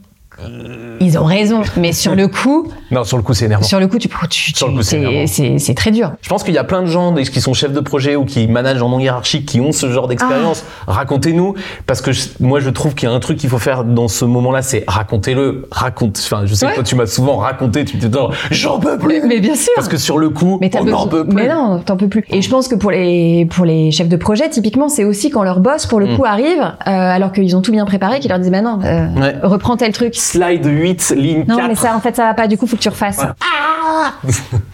[1.00, 3.64] Ils ont raison, mais sur le coup, Non, sur le coup, c'est énervant.
[3.64, 6.12] sur le coup, tu, tu, Sur le tu- coup, c'est très dur.
[6.22, 8.46] Je pense qu'il y a plein de gens qui sont chefs de projet ou qui
[8.48, 10.64] managent en non hiérarchique, qui ont ce genre d'expérience.
[10.86, 10.92] Ah.
[10.92, 11.54] Racontez-nous,
[11.86, 14.08] parce que je- moi je trouve qu'il y a un truc qu'il faut faire dans
[14.08, 16.18] ce moment-là, c'est racontez-le, raconte.
[16.24, 16.72] Enfin, je sais Ouais.
[16.72, 18.18] que toi tu m'as souvent raconté, tu te dis
[18.50, 19.22] j'en peux plus.
[19.26, 19.72] Mais bien sûr.
[19.76, 21.34] Parce que sur le coup, Mais on n'en peut plus.
[21.36, 22.24] Mais non, t'en peux plus.
[22.30, 25.42] Et je pense que pour les pour les chefs de projet, typiquement, c'est aussi quand
[25.42, 26.16] leur boss, pour le Mm.
[26.16, 29.06] coup, arrive, euh, alors qu'ils ont tout bien préparé, qu'ils leur disent bah non, euh,
[29.14, 29.34] Ouais.
[29.42, 30.14] reprends tel truc.
[30.24, 31.68] Slide 8, ligne Non, 4.
[31.68, 32.46] mais ça, en fait, ça va pas.
[32.48, 33.20] Du coup, faut que tu refasses.
[33.20, 34.12] Ah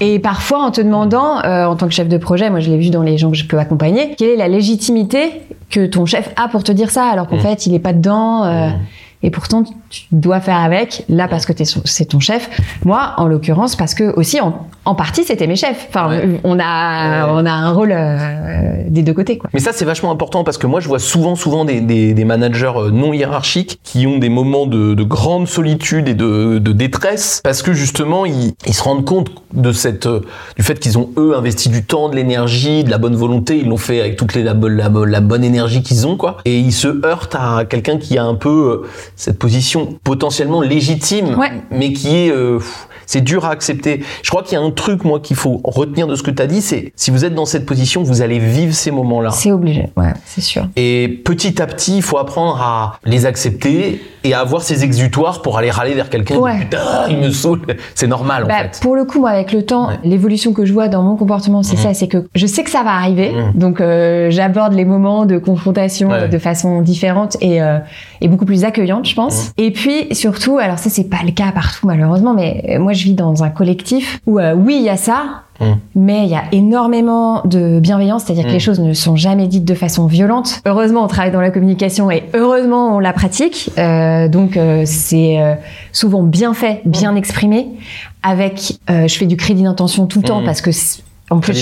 [0.01, 2.79] et parfois, en te demandant, euh, en tant que chef de projet, moi, je l'ai
[2.79, 6.31] vu dans les gens que je peux accompagner, quelle est la légitimité que ton chef
[6.37, 7.41] a pour te dire ça, alors qu'en Mm.
[7.41, 8.45] fait, il est pas dedans.
[8.45, 8.79] euh, Mm.
[9.23, 11.53] Et pourtant, tu dois faire avec, là, parce que
[11.85, 12.49] c'est ton chef.
[12.87, 15.87] Moi, en l'occurrence, parce que aussi, en, en partie, c'était mes chefs.
[15.91, 16.41] Enfin, Ouais.
[16.43, 17.33] on a, Ouais.
[17.35, 19.51] on a un rôle euh, des deux côtés, quoi.
[19.53, 22.25] Mais ça, c'est vachement important parce que moi, je vois souvent, souvent des, des, des
[22.25, 26.73] managers euh, non hiérarchiques qui ont des moments de, de grande solitude et de, de
[26.73, 30.21] détresse parce que justement, ils, ils se rendent compte de cette, euh,
[30.57, 33.59] du fait qu'ils ont eux investi du temps, de l'énergie, de la bonne volonté.
[33.59, 36.17] Ils l'ont fait avec toute les, la, bonne- la, bonne- la bonne énergie qu'ils ont,
[36.17, 36.39] quoi.
[36.47, 38.49] Et ils se heurtent à quelqu'un qui a un peu
[38.85, 38.89] euh,
[39.21, 41.53] cette position potentiellement légitime, Ouais.
[41.71, 44.03] mais qui est euh, pff, c'est dur à accepter.
[44.23, 46.41] Je crois qu'il y a un truc moi qu'il faut retenir de ce que tu
[46.41, 49.31] as dit, c'est si vous êtes dans cette position, vous allez vivre ces moments-là.
[49.33, 50.69] C'est obligé, ouais, c'est sûr.
[50.77, 55.43] Et petit à petit, il faut apprendre à les accepter et à avoir ces exutoires
[55.43, 56.37] pour aller râler vers quelqu'un.
[56.37, 56.59] Ouais.
[56.61, 57.63] Putain, il me saoule.
[57.97, 58.79] C'est normal en Bah, fait.
[58.81, 59.99] Pour le coup, moi, avec le temps, Ouais.
[60.05, 61.83] l'évolution que je vois dans mon comportement, c'est Mhm.
[61.83, 63.53] ça, c'est que je sais que ça va arriver, Mhm.
[63.59, 66.29] donc euh, j'aborde les moments de confrontation Ouais.
[66.29, 67.79] de façon différente et, euh,
[68.21, 69.47] et beaucoup plus accueillante, je pense.
[69.59, 69.65] Mhm.
[69.65, 73.05] Et puis surtout, alors ça c'est pas le cas partout malheureusement, mais euh, moi je
[73.05, 75.43] vis dans un collectif où euh, oui il y a ça.
[75.61, 75.77] Mhm.
[75.95, 79.67] Mais il y a énormément de bienveillance, c'est-à-dire que les choses ne sont jamais dites
[79.67, 80.63] de façon violente.
[80.65, 83.71] Heureusement, on travaille dans la communication et heureusement, on la pratique.
[83.77, 85.39] Euh, donc, euh, c'est
[85.93, 87.69] souvent bien fait, bien exprimé.
[88.23, 90.71] Avec, je fais du crédit d'intention tout le temps parce que
[91.31, 91.53] en plus,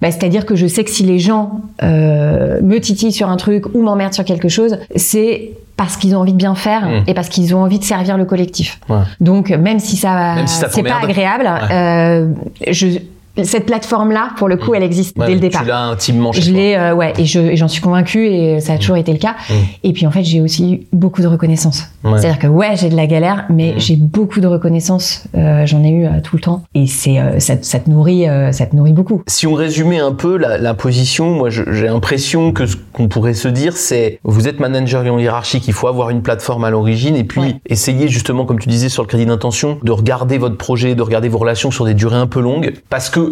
[0.00, 3.64] bah, c'est-à-dire que je sais que si les gens euh, me titillent sur un truc
[3.74, 7.04] ou m'emmerdent sur quelque chose, c'est parce qu'ils ont envie de bien faire Mm.
[7.06, 8.80] et parce qu'ils ont envie de servir le collectif.
[8.88, 8.98] Ouais.
[9.20, 12.28] Donc même si ça, Même si ça c'est pas agréable, euh,
[12.68, 12.98] je,
[13.44, 15.62] cette plateforme-là, pour le coup, elle existe Ouais, dès le départ.
[15.62, 18.60] Tu l'as intimement chez Je l'ai, euh, ouais, et je- et j'en suis convaincue et
[18.60, 19.36] ça a toujours été le cas.
[19.48, 19.52] Mm.
[19.84, 21.84] Et puis en fait, j'ai aussi eu beaucoup de reconnaissance.
[22.04, 22.12] Ouais.
[22.18, 23.80] C'est-à-dire que ouais, j'ai de la galère, mais Mm.
[23.80, 25.24] j'ai beaucoup de reconnaissance.
[25.36, 28.66] Euh, J'en ai eu euh, tout le temps, et c'est ça, ça te nourrit, ça
[28.66, 29.22] te nourrit beaucoup.
[29.26, 33.34] Si on résumait un peu la, la position, moi j'ai l'impression que ce qu'on pourrait
[33.34, 37.16] se dire, c'est vous êtes manager non hiérarchique, il faut avoir une plateforme à l'origine
[37.16, 37.54] et puis Ouais.
[37.68, 41.28] essayer justement, comme tu disais sur le crédit d'intention, de regarder votre projet, de regarder
[41.28, 43.25] vos relations sur des durées un peu longues, parce que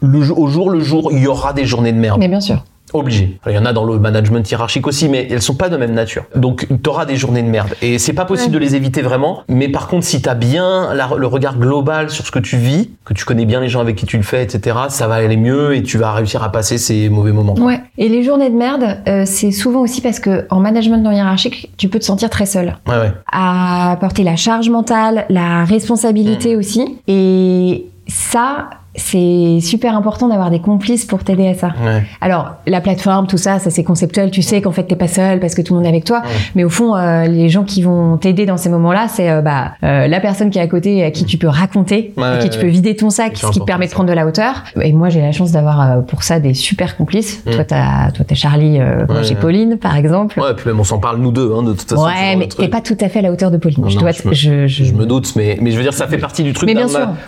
[0.00, 2.18] le, au jour le jour, il y aura des journées de merde.
[2.18, 2.64] Mais bien sûr.
[2.92, 3.38] Obligé.
[3.46, 5.92] Il y en a dans le management hiérarchique aussi, mais elles sont pas de même
[5.94, 6.24] nature.
[6.34, 7.68] Donc, tu auras des journées de merde.
[7.82, 8.60] Et c'est pas possible Ouais.
[8.60, 9.44] de les éviter vraiment.
[9.46, 12.56] Mais par contre, si tu as bien la- le regard global sur ce que tu
[12.56, 15.14] vis, que tu connais bien les gens avec qui tu le fais, etc., ça va
[15.14, 17.54] aller mieux et tu vas réussir à passer ces mauvais moments.
[17.60, 17.78] Ouais.
[17.96, 21.70] Et les journées de merde, euh, c'est souvent aussi parce que en management non hiérarchique,
[21.76, 22.76] tu peux te sentir très seul.
[22.88, 23.12] Ouais, ouais.
[23.30, 26.98] À porter la charge mentale, la responsabilité aussi.
[27.06, 31.68] Et ça, c'est super important d'avoir des complices pour t'aider à ça.
[31.84, 32.02] Ouais.
[32.20, 34.30] Alors, la plateforme, tout ça, ça c'est conceptuel.
[34.30, 36.18] Tu sais qu'en fait, t'es pas seul parce que tout le monde est avec toi.
[36.24, 36.30] Ouais.
[36.56, 39.72] Mais au fond, euh, les gens qui vont t'aider dans ces moments-là, c'est euh, bah,
[39.84, 42.50] euh, la personne qui est à côté, à qui tu peux raconter, Ouais, à qui
[42.50, 44.64] tu peux vider ton sac, ce qui te permet de prendre de la hauteur.
[44.82, 47.42] Et moi, j'ai la chance d'avoir euh, pour ça des super complices.
[47.46, 47.50] Mm.
[47.52, 49.34] Toi, t'as, toi, t'as Charlie, euh, moi, Ouais, j'ai.
[49.36, 50.38] Pauline, par exemple.
[50.40, 52.04] Ouais, puis même on s'en parle nous deux, hein, de toute façon.
[52.04, 53.82] Ouais, mais t'es pas tout à fait à la hauteur de Pauline.
[53.82, 55.94] Non, je, non, dois je me- je, je- me doute, mais, mais je veux dire,
[55.94, 56.68] ça fait partie du truc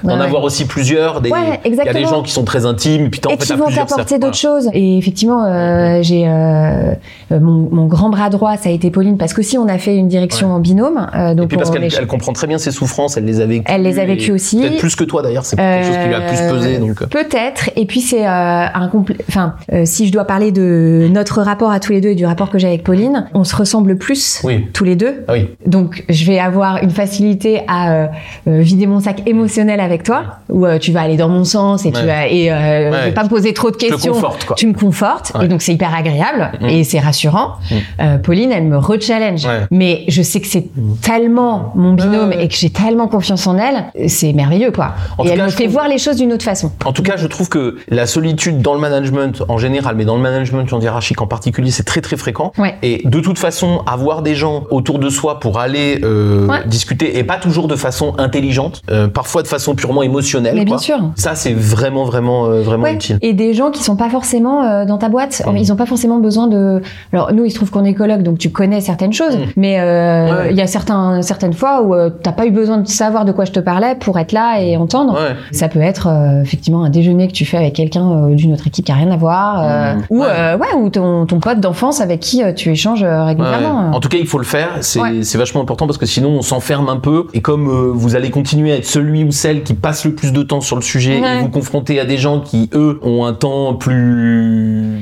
[0.02, 1.20] d'en avoir aussi plusieurs.
[1.20, 3.44] Des, Ouais, Il y a des gens qui sont très intimes, puis et en fait,
[3.44, 4.68] qui vont t'apporter d'autres choses.
[4.72, 6.94] Et effectivement, euh, j'ai euh,
[7.32, 9.96] euh, mon, mon grand bras droit, ça a été Pauline, parce qu'aussi on a fait
[9.96, 10.54] une direction Ouais.
[10.54, 11.06] en binôme.
[11.14, 13.64] euh, donc Et puis parce qu'elle comprend très bien ses souffrances, elle les a vécues.
[13.68, 14.58] Elle les a vécues aussi.
[14.60, 16.78] Peut-être plus que toi d'ailleurs, c'est quelque chose qui lui a plus pesé.
[16.78, 17.06] Donc.
[17.08, 17.70] Peut-être.
[17.76, 21.92] Et puis c'est un compl- Enfin, si je dois parler de notre rapport à tous
[21.92, 24.66] les deux et du rapport que j'ai avec Pauline, on se ressemble plus Oui.
[24.72, 25.24] tous les deux.
[25.28, 25.48] Ah oui.
[25.66, 28.08] Donc je vais avoir une facilité à
[28.46, 32.04] vider mon sac émotionnel avec toi, où tu vas aller dans mon sens et tu
[32.04, 32.98] vas et euh, Ouais.
[33.00, 34.12] je vais pas me poser trop de questions.
[34.12, 34.56] conforte, quoi.
[34.56, 35.44] Tu me confortes Ouais.
[35.44, 36.66] et donc c'est hyper agréable Mm.
[36.68, 37.56] et c'est rassurant.
[37.70, 37.74] Mm.
[38.00, 40.66] Euh, Pauline, elle me rechallenge, mais je sais que c'est
[41.00, 44.92] tellement mon binôme et que j'ai tellement confiance en elle, c'est merveilleux quoi.
[45.18, 46.72] En et elle cas, me fait trouve- voir les choses d'une autre façon.
[46.84, 50.16] En tout cas, je trouve que la solitude dans le management en général, mais dans
[50.16, 52.52] le management en hiérarchique en particulier, c'est très très fréquent.
[52.82, 57.24] Et de toute façon, avoir des gens autour de soi pour aller euh, discuter, et
[57.24, 58.82] pas toujours de façon intelligente,
[59.14, 60.54] parfois de façon purement émotionnelle.
[60.56, 60.98] Mais bien sûr.
[61.16, 62.94] Ça, c'est vraiment vraiment euh, vraiment Ouais.
[62.94, 63.18] utile.
[63.22, 65.42] Et des gens qui sont pas forcément euh, dans ta boîte.
[65.46, 65.56] Mm.
[65.56, 66.80] Ils ont pas forcément besoin de.
[67.12, 69.36] Alors nous, il se trouve qu'on est coloc, donc tu connais certaines choses.
[69.36, 69.40] Mm.
[69.56, 70.54] Mais euh, il Ouais.
[70.54, 73.52] y a certains, certaines fois où t'as pas eu besoin de savoir de quoi je
[73.52, 75.14] te parlais pour être là et entendre.
[75.14, 75.34] Ouais.
[75.52, 76.08] Ça peut être
[76.42, 79.16] effectivement un déjeuner que tu fais avec quelqu'un d'une autre équipe qui a rien à
[79.16, 79.62] voir,
[79.96, 80.02] Mm.
[80.10, 80.56] ou Ouais.
[80.78, 83.90] ou ton, ton pote d'enfance avec qui tu échanges régulièrement.
[83.94, 84.68] En tout cas, il faut le faire.
[84.80, 87.26] C'est vachement important parce que sinon, on s'enferme un peu.
[87.34, 90.42] Et comme vous allez continuer à être celui ou celle qui passe le plus de
[90.42, 91.38] temps sur le sujet Ouais.
[91.38, 94.98] et vous confronter à des gens qui, eux, ont un temps plus.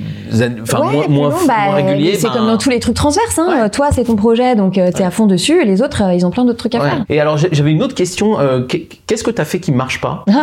[0.63, 2.15] Enfin, Ouais, moins, puis moins, bah, moins régulier.
[2.15, 3.39] C'est ben, comme dans tous les trucs transverses.
[3.39, 3.63] Hein.
[3.65, 3.71] Ouais.
[3.71, 5.61] Toi, c'est ton projet, donc euh, t'es à fond dessus.
[5.61, 7.05] Et les autres, euh, ils ont plein d'autres trucs à faire.
[7.09, 8.39] Et alors, j'avais une autre question.
[8.39, 10.25] euh, qu'est- Qu'est-ce que t'as fait qui marche pas?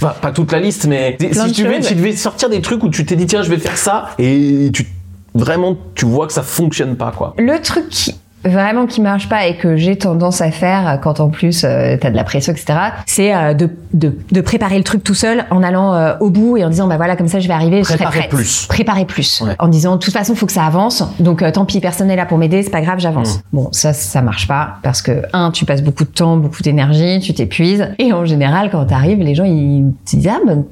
[0.00, 1.88] Enfin, pas toute la liste, mais Plein si tu, devais, choses.
[1.88, 4.70] tu devais sortir des trucs où tu t'es dit, tiens, je vais faire ça, et
[4.72, 4.86] tu
[5.34, 7.34] vraiment, tu vois que ça fonctionne pas, quoi.
[7.36, 11.20] Le truc qui vraiment qui marche pas et que j'ai tendance à faire euh, quand
[11.20, 14.84] en plus euh, t'as de la pression etc c'est euh, de, de, de préparer le
[14.84, 17.40] truc tout seul en allant euh, au bout et en disant bah voilà comme ça
[17.40, 18.30] je vais arriver je serai Préparer prête.
[18.30, 18.66] plus.
[18.68, 19.54] préparer plus Ouais.
[19.58, 22.26] en disant de toute façon faut que ça avance donc tant pis personne n'est là
[22.26, 23.40] pour m'aider c'est pas grave j'avance Mm.
[23.52, 27.18] bon ça ça marche pas parce que un tu passes beaucoup de temps beaucoup d'énergie
[27.20, 30.64] tu t'épuises et en général quand t'arrives les gens ils te disent ah ben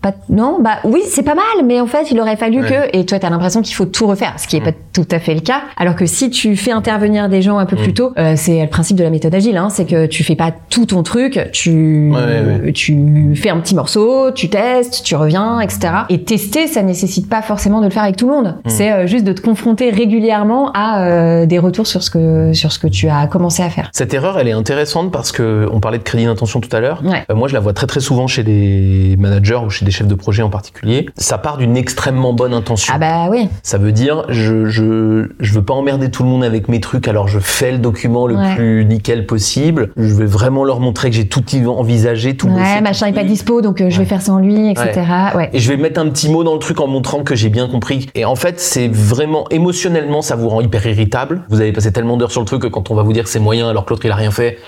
[0.00, 2.68] pas non bah oui c'est pas mal mais en fait il aurait fallu Ouais.
[2.92, 4.64] que et toi t'as l'impression qu'il faut tout refaire ce qui est Mm.
[4.64, 7.66] pas tout à fait le cas alors que si tu fais intervenir des gens un
[7.66, 7.82] peu Mm.
[7.82, 10.34] plus tôt euh, c'est le principe de la méthode agile hein, c'est que tu fais
[10.36, 12.72] pas tout ton truc tu Ouais, ouais, ouais.
[12.72, 17.42] tu fais un petit morceau tu testes tu reviens etc et tester ça nécessite pas
[17.42, 18.68] forcément de le faire avec tout le monde Mm.
[18.68, 22.72] c'est euh, juste de te confronter régulièrement à euh, des retours sur ce que sur
[22.72, 25.80] ce que tu as commencé à faire Cette erreur, elle est intéressante parce que on
[25.80, 27.02] parlait de crédit d'intention tout à l'heure.
[27.04, 27.24] Ouais.
[27.34, 30.14] Moi, je la vois très très souvent chez des managers ou chez des chefs de
[30.14, 31.08] projet en particulier.
[31.16, 32.92] Ça part d'une extrêmement bonne intention.
[32.94, 36.44] ah bah oui Ça veut dire, je, je, je veux pas emmerder tout le monde
[36.44, 38.54] avec mes trucs, alors je fais le document le Ouais.
[38.56, 39.90] plus nickel possible.
[39.96, 43.60] Je vais vraiment leur montrer que j'ai tout envisagé, tout ouais machin est pas dispo
[43.62, 45.00] donc euh, je vais faire sans lui etc
[45.34, 47.48] ouais, Et je vais mettre un petit mot dans le truc en montrant que j'ai
[47.48, 48.08] bien compris.
[48.14, 51.42] Et en fait, c'est vraiment émotionnellement, ça vous rend hyper irritable.
[51.48, 53.30] Vous avez passé tellement d'heures sur le truc que quand on va vous dire que
[53.30, 54.58] c'est moyen alors que l'autre il a rien fait,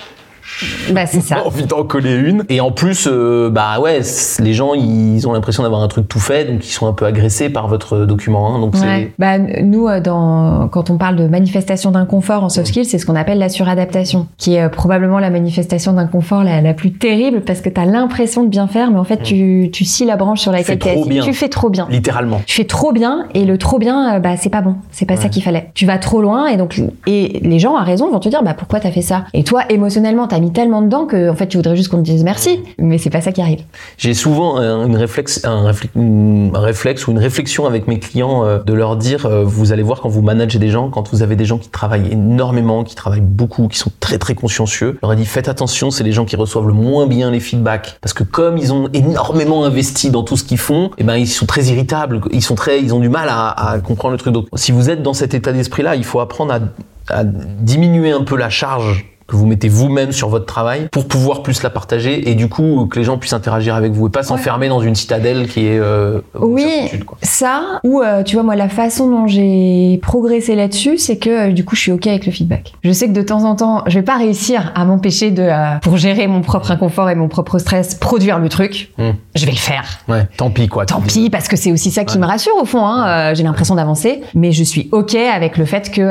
[0.92, 2.44] bah c'est ça envie d'en coller une.
[2.48, 4.00] Et en plus, euh, bah ouais,
[4.40, 7.04] les gens ils ont l'impression d'avoir un truc tout fait, donc ils sont un peu
[7.06, 8.54] agressés par votre document.
[8.54, 8.60] hein.
[8.60, 9.12] donc Ouais.
[9.18, 13.06] Bah, nous, euh, dans, quand on parle de manifestation d'inconfort en soft skills, c'est ce
[13.06, 17.42] qu'on appelle la suradaptation, qui est euh, probablement la manifestation d'inconfort la, la plus terrible
[17.42, 20.16] parce que tu as l'impression de bien faire, mais en fait, tu, tu scies la
[20.16, 21.10] branche sur laquelle tu es trop assis.
[21.10, 21.22] bien.
[21.22, 21.86] Tu fais trop bien.
[21.90, 22.40] littéralement.
[22.46, 24.76] Tu fais trop bien et le trop bien, bah, c'est pas bon.
[24.90, 25.70] C'est pas ça qu'il fallait.
[25.74, 28.54] Tu vas trop loin et donc, et les gens à raison vont te dire, bah,
[28.54, 29.24] pourquoi t'as fait ça?
[29.34, 32.02] Et toi, émotionnellement, t'as mis tellement dedans que en fait tu voudrais juste qu'on te
[32.02, 33.60] dise merci, mais c'est pas ça qui arrive.
[33.98, 34.58] J'ai souvent
[35.00, 39.26] réflexe, un, réflexe, un réflexe ou une réflexion avec mes clients euh, de leur dire,
[39.26, 41.68] euh, vous allez voir quand vous managez des gens, quand vous avez des gens qui
[41.68, 45.48] travaillent énormément, qui travaillent beaucoup, qui sont très très consciencieux, je leur ai dit faites
[45.48, 48.72] attention, c'est les gens qui reçoivent le moins bien les feedbacks parce que comme ils
[48.72, 52.20] ont énormément investi dans tout ce qu'ils font, et eh ben ils sont très irritables,
[52.32, 54.32] ils sont très, ils ont du mal à, comprendre le truc.
[54.32, 56.54] Donc si vous êtes dans cet état d'esprit-là, il faut apprendre
[57.08, 61.42] à diminuer un peu la charge que vous mettez vous-même sur votre travail pour pouvoir
[61.42, 64.24] plus la partager et du coup que les gens puissent interagir avec vous et pas
[64.24, 66.90] s'enfermer dans une citadelle qui est euh, oui
[67.22, 71.52] ça ou euh, tu vois moi la façon dont j'ai progressé là-dessus c'est que euh,
[71.52, 72.72] du coup je suis ok avec le feedback.
[72.82, 75.48] Je sais que de temps en temps je vais pas réussir à m'empêcher de
[75.80, 78.90] pour gérer mon propre inconfort et mon propre stress produire le truc.
[78.98, 79.12] Hmm.
[79.36, 80.00] je vais le faire.
[80.08, 80.86] Ouais tant pis quoi.
[80.86, 83.76] Tant pis parce que c'est aussi ça qui me rassure au fond hein, j'ai l'impression
[83.76, 84.22] d'avancer.
[84.34, 86.10] Mais je suis ok avec le fait que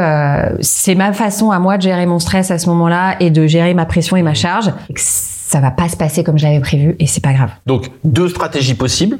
[0.62, 3.74] c'est ma façon à moi de gérer mon stress à ce moment-là et de gérer
[3.74, 4.72] ma pression et ma charge.
[4.96, 7.52] ça va pas se passer comme j'avais prévu et c'est pas grave.
[7.66, 9.18] Donc deux stratégies possibles.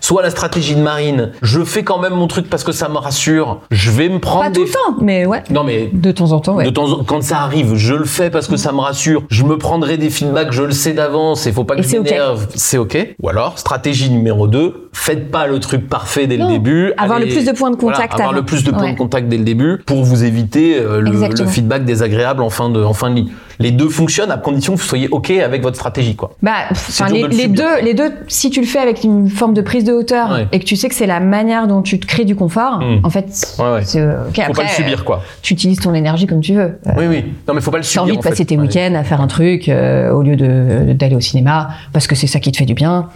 [0.00, 2.96] Soit la stratégie de Marine, je fais quand même mon truc parce que ça me
[2.96, 3.60] rassure.
[3.70, 4.44] Je vais me prendre.
[4.44, 5.42] Pas tout le temps, mais ouais.
[5.50, 6.64] Non mais de temps en temps, ouais.
[6.64, 7.04] De temps en...
[7.04, 9.22] quand ça arrive, je le fais parce que ça me rassure.
[9.30, 11.46] Je me prendrai des feedbacks, je le sais d'avance.
[11.46, 12.46] Il faut pas que je m'énerve.
[12.54, 13.14] C'est ok.
[13.22, 16.92] Ou alors stratégie numéro 2, faites pas le truc parfait dès le début.
[16.96, 18.14] Avoir le plus de points de contact.
[18.14, 21.46] avoir le plus de points de contact dès le début pour vous éviter euh, le,
[21.46, 23.30] feedback désagréable en fin de en fin de ligne.
[23.58, 26.30] Les deux fonctionnent à condition que vous soyez ok avec votre stratégie quoi.
[26.42, 26.68] Bah,
[27.10, 29.92] les, les deux, les deux, si tu le fais avec une forme de prise de
[29.92, 32.80] hauteur et que tu sais que c'est la manière dont tu te crées du confort,
[32.80, 33.04] hmm.
[33.04, 33.26] en fait,
[33.60, 34.04] ouais, c'est
[34.44, 35.22] faut pas le subir quoi.
[35.42, 36.80] Tu utilises ton énergie comme tu veux.
[36.96, 37.24] Oui oui.
[37.46, 38.02] Non mais faut pas le subir.
[38.02, 41.14] T'as envie de passer tes week-ends à faire un truc euh, au lieu de d'aller
[41.14, 43.10] au cinéma parce que c'est ça qui te fait du bien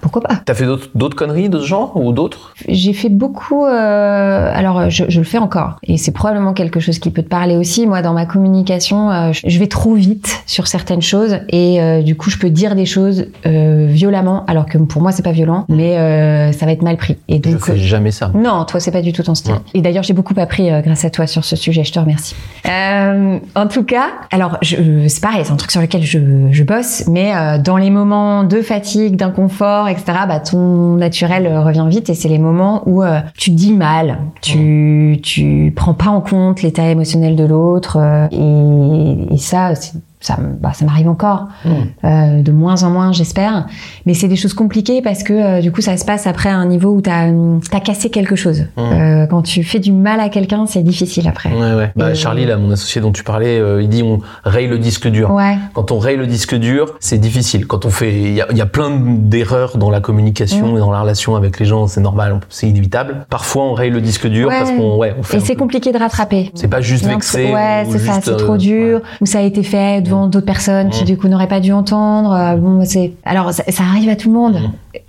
[0.00, 0.36] pourquoi pas?
[0.44, 2.52] T'as fait d'autres conneries de ce genre ou d'autres?
[2.68, 3.64] J'ai fait beaucoup.
[3.64, 7.28] Euh, alors, je, je, le fais encore, et c'est probablement quelque chose qui peut te
[7.28, 7.86] parler aussi.
[7.86, 12.16] Moi, dans ma communication, euh, je vais trop vite sur certaines choses, et euh, du
[12.16, 16.52] coup, je peux dire des choses violemment, alors que pour moi, c'est pas violent, mais
[16.52, 17.16] ça va être mal pris.
[17.28, 18.30] Et donc, je fais jamais ça.
[18.34, 19.54] Non, toi, c'est pas du tout ton style.
[19.74, 21.84] Et d'ailleurs, j'ai beaucoup appris grâce à toi sur ce sujet.
[21.84, 22.34] Je te remercie.
[22.66, 26.18] en tout cas, alors, c'est pareil, c'est un truc sur lequel je,
[26.50, 31.86] je bosse, mais dans les moments de fatigue, d'inconfort etc., bah, ton naturel euh, revient
[31.88, 36.10] vite et c'est les moments où euh, tu te dis mal, tu, tu prends pas
[36.10, 41.08] en compte l'état émotionnel de l'autre euh, et, et ça, c'est ça, bah, ça m'arrive
[41.08, 41.70] encore, mmh.
[42.04, 43.66] euh, de moins en moins, j'espère.
[44.06, 46.56] Mais c'est des choses compliquées parce que euh, du coup, ça se passe après à
[46.56, 47.28] un niveau où tu as,
[47.72, 48.62] as, cassé quelque chose.
[48.78, 48.80] Mmh.
[48.80, 51.50] Euh, quand tu fais du mal à quelqu'un, c'est difficile après.
[51.50, 51.92] Ouais, ouais.
[51.94, 55.08] Bah, Charlie, là, mon associé dont tu parlais, euh, il dit on raye le disque
[55.08, 55.30] dur.
[55.30, 55.58] Ouais.
[55.74, 57.66] Quand on raye le disque dur, c'est difficile.
[57.66, 60.76] Quand on fait, il y a, y a, plein d'erreurs dans la communication mmh.
[60.76, 63.26] et dans la relation avec les gens, c'est normal, c'est inévitable.
[63.28, 65.36] Parfois, on raye le disque dur parce qu'on, ouais, on fait.
[65.36, 66.50] Et c'est compliqué de rattraper.
[66.54, 67.52] C'est pas juste vexé.
[67.52, 69.02] Ouais, c'est ça, c'est trop dur.
[69.20, 72.32] Ou ça a été fait d'autres personnes qui du coup n'auraient pas dû entendre.
[72.32, 74.58] Euh, bon, c'est alors ça, arrive à tout le monde,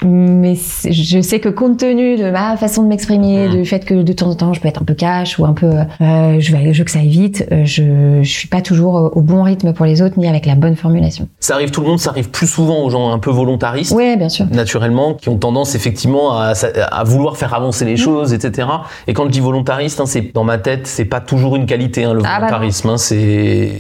[0.04, 0.56] mais
[0.90, 4.30] je sais que compte tenu de ma façon de m'exprimer, du fait que de temps
[4.30, 6.78] en temps je peux être un peu cash ou un peu, euh, je veux, je
[6.80, 9.86] veux que ça aille vite, euh, je, je suis pas toujours au bon rythme pour
[9.86, 11.28] les autres ni avec la bonne formulation.
[11.40, 14.16] Ça arrive tout le monde, ça arrive plus souvent aux gens un peu volontaristes, oui,
[14.18, 16.54] bien sûr, naturellement, qui ont tendance effectivement à,
[16.92, 17.98] à vouloir faire avancer les mm.
[17.98, 18.68] choses, etc.
[19.08, 22.04] Et quand je dis volontariste, hein, c'est dans ma tête, c'est pas toujours une qualité,
[22.04, 22.90] hein, le ah, bah volontarisme.
[22.90, 23.72] hein, c'est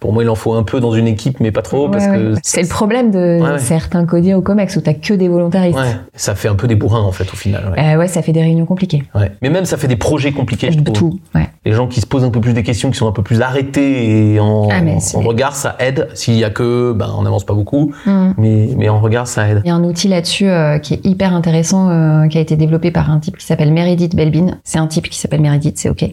[0.00, 1.88] pour moi, il en faut un peu dans une équipe, mais pas trop.
[1.88, 5.78] parce que c'est le problème de certains codés au COMEX où t'as que des volontaristes.
[5.78, 7.72] Ouais, ça fait un peu des bourrins en fait au final.
[7.76, 9.02] Ouais, euh, ouais ça fait des réunions compliquées.
[9.14, 9.32] Ouais.
[9.42, 10.72] Mais même ça fait des projets compliqués.
[10.72, 10.96] Je trouve.
[10.96, 11.20] Tout.
[11.34, 11.48] Ouais.
[11.68, 13.42] Les gens qui se posent un peu plus des questions, qui sont un peu plus
[13.42, 14.80] arrêtés et en, ah,
[15.14, 16.08] en regard, ça aide.
[16.14, 18.30] S'il y a que, ben, on n'avance pas beaucoup, mm.
[18.38, 19.60] mais, mais en regard, ça aide.
[19.66, 22.56] Il y a un outil là-dessus euh, qui est hyper intéressant, euh, qui a été
[22.56, 24.56] développé par un type qui s'appelle Meredith Belbin.
[24.64, 26.06] C'est un type qui s'appelle Meredith, c'est ok.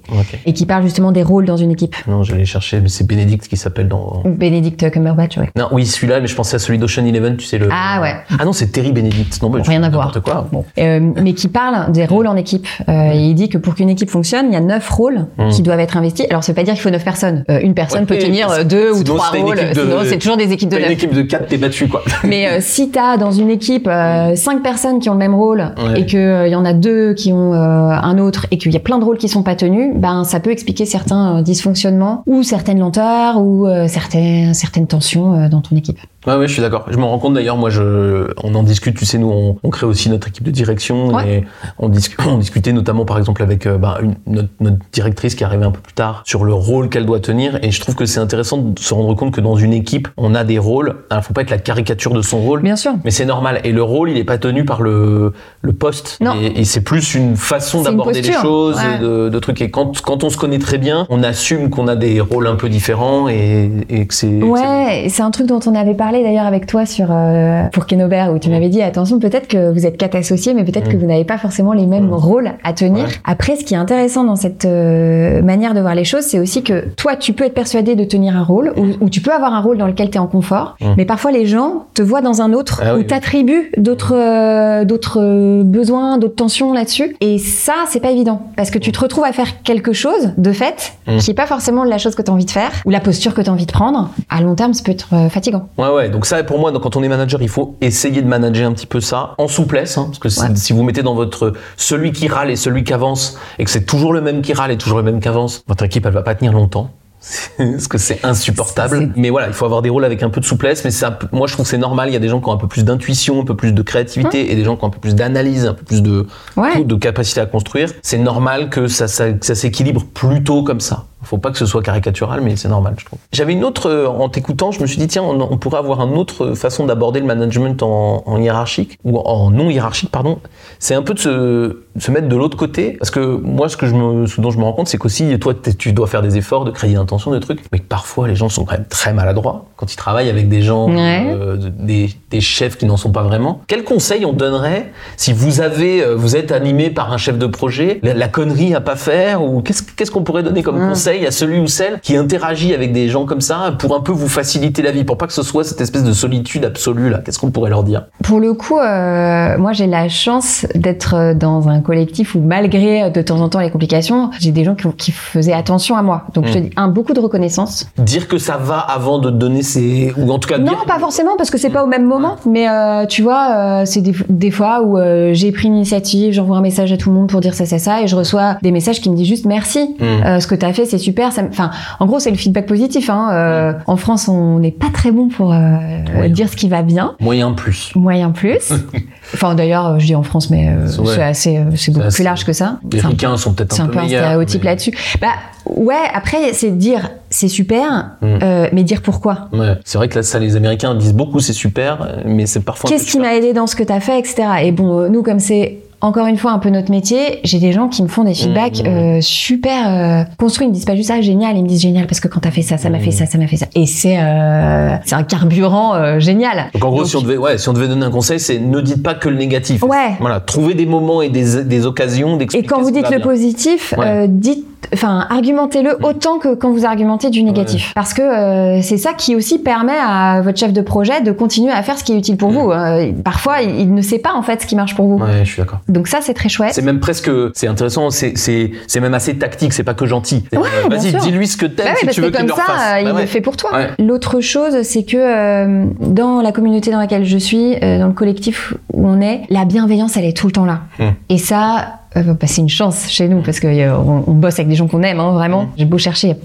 [0.45, 1.95] Et qui parle justement des rôles dans une équipe.
[2.05, 4.23] Non, j'allais chercher, mais c'est Bénédicte qui s'appelle dans.
[4.25, 5.51] Benedict Cumberbatch, ouais.
[5.55, 7.69] Non, oui, celui-là, mais je pensais à celui d'Ocean Eleven, tu sais le.
[7.71, 8.15] Ah ouais.
[8.37, 9.41] Ah non, c'est Terry Benedict.
[9.41, 10.11] Non, rien à voir.
[10.21, 10.49] quoi.
[10.51, 10.65] Bon.
[10.77, 12.67] Euh, mais qui parle des rôles en équipe.
[12.89, 15.51] Euh, et il dit que pour qu'une équipe fonctionne, il y a neuf rôles hmm.
[15.51, 16.25] qui doivent être investis.
[16.29, 17.43] Alors, ça veut pas dire qu'il faut neuf personnes.
[17.49, 19.59] Euh, une personne peut tenir euh, deux ou trois rôles.
[19.73, 20.85] Sinon, c'est toujours des équipes de neuf.
[20.85, 22.03] Une équipe de quatre, t'es battu, quoi.
[22.23, 23.89] mais euh, si t'as dans une équipe
[24.35, 27.53] cinq personnes qui ont le même rôle et qu'il y en a deux qui ont
[27.53, 30.39] un autre et qu'il y a plein de rôles qui sont pas tenus, ben ça
[30.39, 35.99] peut expliquer certains dysfonctionnements ou certaines lenteurs ou certaines certaines tensions dans ton équipe.
[36.27, 36.85] Ouais, ouais, je suis d'accord.
[36.89, 39.69] Je me rends compte d'ailleurs, moi, je, on en discute, tu sais, nous, on, on
[39.69, 41.29] crée aussi notre équipe de direction Ouais.
[41.39, 41.43] et
[41.79, 45.43] on, discu- on discutait notamment, par exemple, avec euh, bah, une- notre, notre directrice qui
[45.43, 47.59] est arrivée un peu plus tard sur le rôle qu'elle doit tenir.
[47.63, 50.35] Et je trouve que c'est intéressant de se rendre compte que dans une équipe, on
[50.35, 50.95] a des rôles.
[51.09, 52.61] Alors, faut pas être la caricature de son rôle.
[52.61, 52.93] Bien sûr.
[53.03, 53.61] Mais c'est normal.
[53.63, 56.17] Et le rôle, il est pas tenu par le, le poste.
[56.21, 56.33] Non.
[56.41, 58.99] Et, et c'est plus une façon d'aborder les choses Ouais.
[58.99, 59.61] de, de trucs.
[59.61, 62.55] Et quand, quand on se connaît très bien, on assume qu'on a des rôles un
[62.55, 64.27] peu différents et, et que c'est.
[64.27, 67.63] que c'est Ouais, c'est un truc dont on avait parlé d'ailleurs avec toi sur euh,
[67.71, 70.89] pour Kenobert où tu m'avais dit attention peut-être que vous êtes quatre associés mais peut-être
[70.89, 70.99] que Mm.
[70.99, 72.13] vous n'avez pas forcément les mêmes Mm.
[72.13, 73.05] rôles à tenir.
[73.05, 73.11] Ouais.
[73.25, 76.63] Après, ce qui est intéressant dans cette euh, manière de voir les choses, c'est aussi
[76.63, 79.53] que toi tu peux être persuadé de tenir un rôle ou, ou tu peux avoir
[79.53, 80.85] un rôle dans lequel tu es en confort, Mm.
[80.97, 83.07] mais parfois les gens te voient dans un autre Ah où oui.
[83.07, 88.77] t'attribues d'autres euh, d'autres besoins, d'autres tensions là-dessus et ça c'est pas évident parce que
[88.79, 91.17] tu te retrouves à faire quelque chose de fait Mm.
[91.17, 93.33] qui est pas forcément la chose que tu as envie de faire ou la posture
[93.33, 94.09] que tu as envie de prendre.
[94.29, 95.67] À long terme, ça peut être fatigant.
[95.77, 96.04] Ouais, ouais.
[96.09, 98.73] Donc ça, pour moi, donc, quand on est manager, il faut essayer de manager un
[98.73, 100.55] petit peu ça en souplesse, hein, parce que si- Ouais.
[100.55, 103.85] si vous mettez dans votre celui qui râle et celui qui avance, et que c'est
[103.85, 106.21] toujours le même qui râle et toujours le même qui avance, votre équipe, elle va
[106.23, 106.91] pas tenir longtemps.
[107.57, 109.11] parce que c'est insupportable.
[109.15, 110.83] Mais voilà, il faut avoir des rôles avec un peu de souplesse.
[110.85, 112.09] Mais ça, moi, je trouve que c'est normal.
[112.09, 113.81] Il y a des gens qui ont un peu plus d'intuition, un peu plus de
[113.81, 116.83] créativité, et des gens qui ont un peu plus d'analyse, un peu plus de, Ouais.
[116.83, 117.89] de capacité à construire.
[118.03, 121.05] C'est normal que ça, ça, que ça s'équilibre plutôt comme ça.
[121.25, 123.19] Faut pas que ce soit caricatural, mais c'est normal, je trouve.
[123.33, 126.01] J'avais une autre, euh, en t'écoutant, je me suis dit, tiens, on, on pourrait avoir
[126.01, 130.39] une autre façon d'aborder le management en, en hiérarchique, ou en non hiérarchique, pardon.
[130.79, 132.91] C'est un peu de se, de se mettre de l'autre côté.
[132.99, 135.37] Parce que moi, ce, que je me, ce dont je me rends compte, c'est qu'aussi,
[135.39, 138.35] toi, tu dois faire des efforts de créer l'intention de trucs, mais que parfois, les
[138.35, 141.25] gens sont quand même très maladroits quand ils travaillent avec des gens, Ouais.
[141.33, 143.61] euh, de- des, des chefs qui n'en sont pas vraiment.
[143.67, 147.47] Quel conseil on donnerait si vous avez, euh, vous êtes animé par un chef de
[147.47, 150.89] projet, la, la connerie à pas faire, ou qu'est-ce qu'on pourrait donner comme Mm.
[150.89, 154.11] conseil à celui ou celle qui interagit avec des gens comme ça pour un peu
[154.11, 157.19] vous faciliter la vie, pour pas que ce soit cette espèce de solitude absolue là.
[157.23, 158.05] Qu'est-ce qu'on pourrait leur dire?
[158.23, 163.03] Pour le coup, euh, moi j'ai la chance d'être euh, dans un collectif où malgré
[163.03, 166.01] euh, de temps en temps les complications, j'ai des gens qui, qui faisaient attention à
[166.01, 166.23] moi.
[166.33, 166.47] Donc Mm.
[166.47, 167.87] je te dis, un, beaucoup de reconnaissance.
[167.97, 170.99] Dire que ça va avant de donner ses, ou en tout cas Non, dire- pas
[170.99, 172.35] forcément, parce que c'est pas au même moment.
[172.45, 174.97] Mais euh, tu vois, euh, c'est des, des fois où
[175.33, 178.01] j'ai pris l'initiative, j'envoie un message à tout le monde pour dire ça, ça, ça,
[178.01, 179.95] et je reçois des messages qui me disent juste merci.
[179.99, 180.03] Mm.
[180.03, 181.31] Euh, ce que tu as fait, c'est super.
[181.31, 183.09] Ça Enfin, en gros, c'est le feedback positif.
[183.09, 183.29] Hein.
[183.31, 187.15] Euh, En France, on n'est pas très bon pour euh, dire ce qui va bien.
[187.19, 187.91] moyen plus.
[187.95, 188.71] Moyen plus.
[189.33, 192.23] enfin, d'ailleurs, je dis en France, mais euh, C'est c'est assez, c'est beaucoup assez- plus
[192.23, 192.79] large que ça.
[192.91, 194.91] Les C'est un- ricains sont peut-être c'est un, un peu un meilleurs, stéréotype mais- là-dessus.
[195.21, 195.27] Bah
[195.65, 195.95] ouais.
[196.13, 198.25] Après, c'est dire c'est super, Mm.
[198.43, 199.49] euh, mais dire pourquoi.
[199.51, 199.73] Ouais.
[199.83, 202.89] C'est vrai que là, ça, les Américains disent beaucoup, c'est super, mais c'est parfois.
[202.89, 204.43] un peu Qu'est-ce qui m'a aidé dans ce que tu as fait, etc.
[204.63, 207.87] Et bon, nous, comme c'est encore une fois un peu notre métier, j'ai des gens
[207.89, 208.87] qui me font des feedbacks Mmh.
[208.87, 210.65] euh, super euh, construits.
[210.67, 211.57] Ils me disent pas juste ça, génial.
[211.57, 213.01] Ils me disent génial parce que quand t'as fait ça, ça m'a Mmh.
[213.01, 213.65] fait ça, ça m'a fait ça.
[213.75, 216.65] Et c'est euh, c'est un carburant génial.
[216.73, 218.59] Donc en gros, Donc, si on devait, ouais, si on devait donner un conseil, c'est
[218.59, 219.83] ne dites pas que le négatif.
[219.83, 220.15] Ouais.
[220.19, 222.67] Voilà, trouvez des moments et des, des occasions Et d'expliquer.
[222.67, 223.19] quand vous dites le bien.
[223.19, 224.27] positif, Ouais.
[224.27, 227.93] dites, enfin, argumentez-le autant que quand vous argumentez du négatif.
[227.95, 231.71] Parce que euh, c'est ça qui aussi permet à votre chef de projet de continuer
[231.71, 232.71] à faire ce qui est utile pour vous.
[232.71, 235.23] Euh, parfois, il, ne sait pas en fait ce qui marche pour vous.
[235.23, 235.79] Ouais, je suis d'accord.
[235.87, 236.73] Donc ça, c'est très chouette.
[236.73, 240.43] C'est même presque, c'est intéressant, c'est, c'est, c'est même assez tactique, c'est pas que gentil.
[240.53, 242.99] Ouais, euh, vas-y, dis-lui ce que t'aimes Bah si parce tu veux comme ça, euh,
[243.01, 243.71] il Bah le fait pour toi.
[243.99, 249.07] L'autre chose, c'est que dans la communauté dans laquelle je suis, dans le collectif où
[249.07, 250.81] on est, la bienveillance, elle est tout le temps là.
[250.99, 251.11] Hmm.
[251.29, 254.75] Et ça, bah, c'est une chance chez nous parce qu'on on, on bosse avec des
[254.75, 255.69] gens qu'on aime, hein, vraiment.
[255.77, 256.35] J'ai beau chercher, il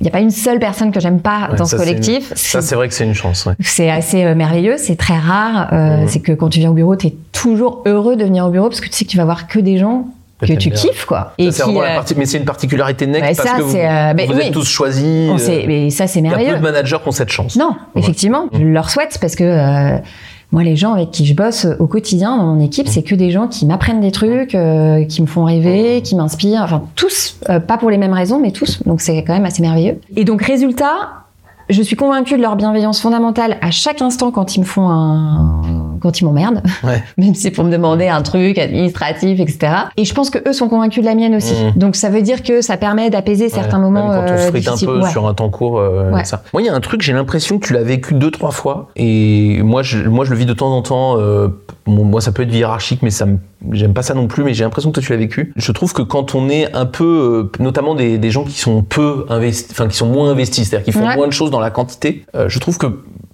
[0.00, 2.32] n'y a, a pas une seule personne que j'aime pas Ouais, dans ce une- collectif.
[2.34, 3.46] Ça, C'est- vrai que c'est une chance.
[3.46, 3.54] Ouais.
[3.60, 5.68] c'est assez euh, merveilleux, c'est très rare.
[5.72, 6.08] euh, Mhm.
[6.08, 8.68] C'est que quand tu viens au bureau, tu es toujours heureux de venir au bureau
[8.68, 10.06] parce que tu sais que tu vas voir que des gens
[10.40, 10.78] Que tu bien.
[10.78, 11.34] kiffes, quoi.
[11.50, 14.12] Ça, qui, euh, partie- mais c'est une particularité Next ouais, parce ça, que vous, euh,
[14.34, 14.46] oui.
[14.46, 15.04] êtes tous choisis.
[15.30, 16.52] on euh, sait- mais ça, c'est Il y a merveilleux.
[16.54, 17.56] peu de managers qui ont cette chance.
[17.56, 19.98] Non, effectivement, je leur souhaite parce que euh,
[20.52, 23.30] moi, les gens avec qui je bosse au quotidien dans mon équipe, c'est que des
[23.30, 26.62] gens qui m'apprennent des trucs, euh, qui me font rêver, qui m'inspirent.
[26.62, 28.82] Enfin, tous, euh, pas pour les mêmes raisons, mais tous.
[28.84, 30.00] Donc, c'est quand même assez merveilleux.
[30.16, 31.24] Et donc, résultat,
[31.70, 35.96] je suis convaincue de leur bienveillance fondamentale à chaque instant quand ils me font un,
[36.00, 37.02] quand ils m'emmerdent, Ouais.
[37.18, 39.72] même si c'est pour me demander un truc administratif, etc.
[39.96, 41.54] Et je pense que eux sont convaincus de la mienne aussi.
[41.54, 41.72] Mhm.
[41.76, 44.50] Donc, ça veut dire que ça permet d'apaiser certains moments même quand on euh, se
[44.50, 45.10] frite un peu Ouais.
[45.10, 46.24] sur un temps court, euh, Ouais.
[46.24, 46.42] ça.
[46.52, 48.88] Moi, il y a un truc, j'ai l'impression que tu l'as vécu deux, trois fois.
[48.96, 51.18] Et moi, je, moi, je le vis de temps en temps.
[51.18, 51.48] euh,
[51.86, 53.38] bon, moi, ça peut être hiérarchique, mais ça me,
[53.72, 54.44] j'aime pas ça non plus.
[54.44, 55.52] Mais j'ai l'impression que toi, tu l'as vécu.
[55.56, 58.82] Je trouve que quand on est un peu, euh, notamment des, des gens qui sont
[58.82, 61.16] peu investis, enfin, qui sont moins investis, c'est-à-dire qui font Ouais.
[61.16, 62.86] moins de choses dans la quantité, euh, je trouve que